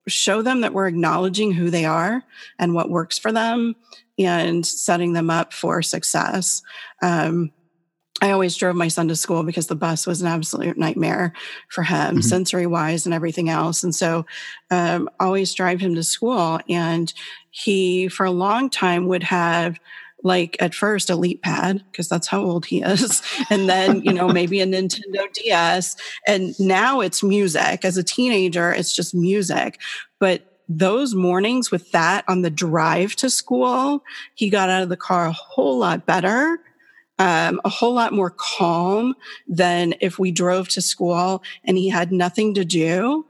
[0.07, 2.23] show them that we're acknowledging who they are
[2.59, 3.75] and what works for them
[4.17, 6.61] and setting them up for success.
[7.01, 7.51] Um,
[8.21, 11.33] I always drove my son to school because the bus was an absolute nightmare
[11.67, 12.21] for him, mm-hmm.
[12.21, 13.83] sensory wise and everything else.
[13.83, 14.25] And so,
[14.71, 16.59] um, always drive him to school.
[16.69, 17.11] And
[17.49, 19.77] he, for a long time, would have
[20.23, 24.27] like at first a LeapPad because that's how old he is and then you know
[24.27, 25.95] maybe a nintendo ds
[26.25, 27.85] and now it's music.
[27.85, 29.79] As a teenager it's just music.
[30.19, 34.03] But those mornings with that on the drive to school
[34.33, 36.59] he got out of the car a whole lot better
[37.19, 39.15] um, a whole lot more calm
[39.47, 43.25] than if we drove to school and he had nothing to do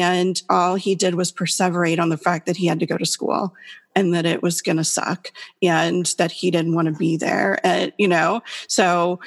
[0.00, 3.06] and all he did was perseverate on the fact that he had to go to
[3.06, 3.54] school
[3.94, 5.32] and that it was going to suck
[5.62, 7.58] and that he didn't want to be there.
[7.64, 9.20] And, you know, so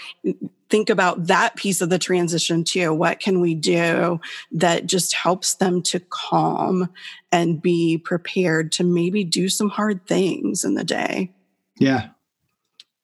[0.69, 2.93] think about that piece of the transition too.
[2.93, 6.89] What can we do that just helps them to calm
[7.31, 11.33] and be prepared to maybe do some hard things in the day?
[11.79, 12.09] Yeah.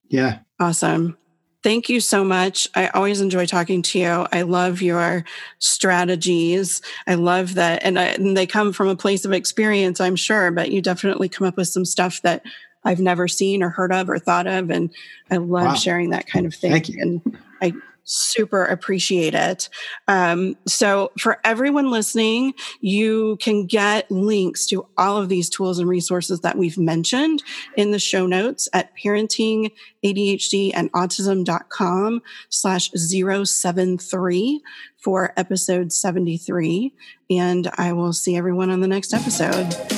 [0.07, 0.39] Yeah.
[0.59, 1.18] Awesome.
[1.66, 2.70] Thank you so much.
[2.76, 4.28] I always enjoy talking to you.
[4.32, 5.26] I love your
[5.57, 6.80] strategies.
[7.07, 7.84] I love that.
[7.84, 11.28] And, I, and, they come from a place of experience, I'm sure, but you definitely
[11.28, 12.43] come up with some stuff that
[12.84, 14.70] I've never seen or heard of or thought of.
[14.70, 14.91] And
[15.32, 15.74] I love wow.
[15.74, 16.70] sharing that kind of thing.
[16.70, 17.01] Thank you.
[17.01, 17.74] And I
[18.06, 19.70] super appreciate it.
[20.08, 25.89] Um, so, for everyone listening, you can get links to all of these tools and
[25.89, 27.43] resources that we've mentioned
[27.76, 29.72] in the show notes at parenting
[30.03, 34.62] ADHD and autism.com slash 073
[34.97, 36.93] for episode 73.
[37.30, 39.95] And I will see everyone on the next episode.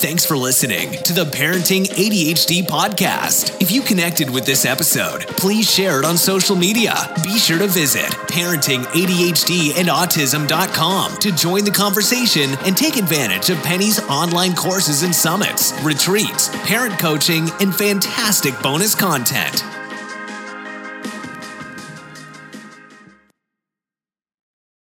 [0.00, 3.60] Thanks for listening to the Parenting ADHD podcast.
[3.60, 6.94] If you connected with this episode, please share it on social media.
[7.24, 14.54] Be sure to visit parentingadhdandautism.com to join the conversation and take advantage of Penny's online
[14.54, 19.64] courses and summits, retreats, parent coaching, and fantastic bonus content.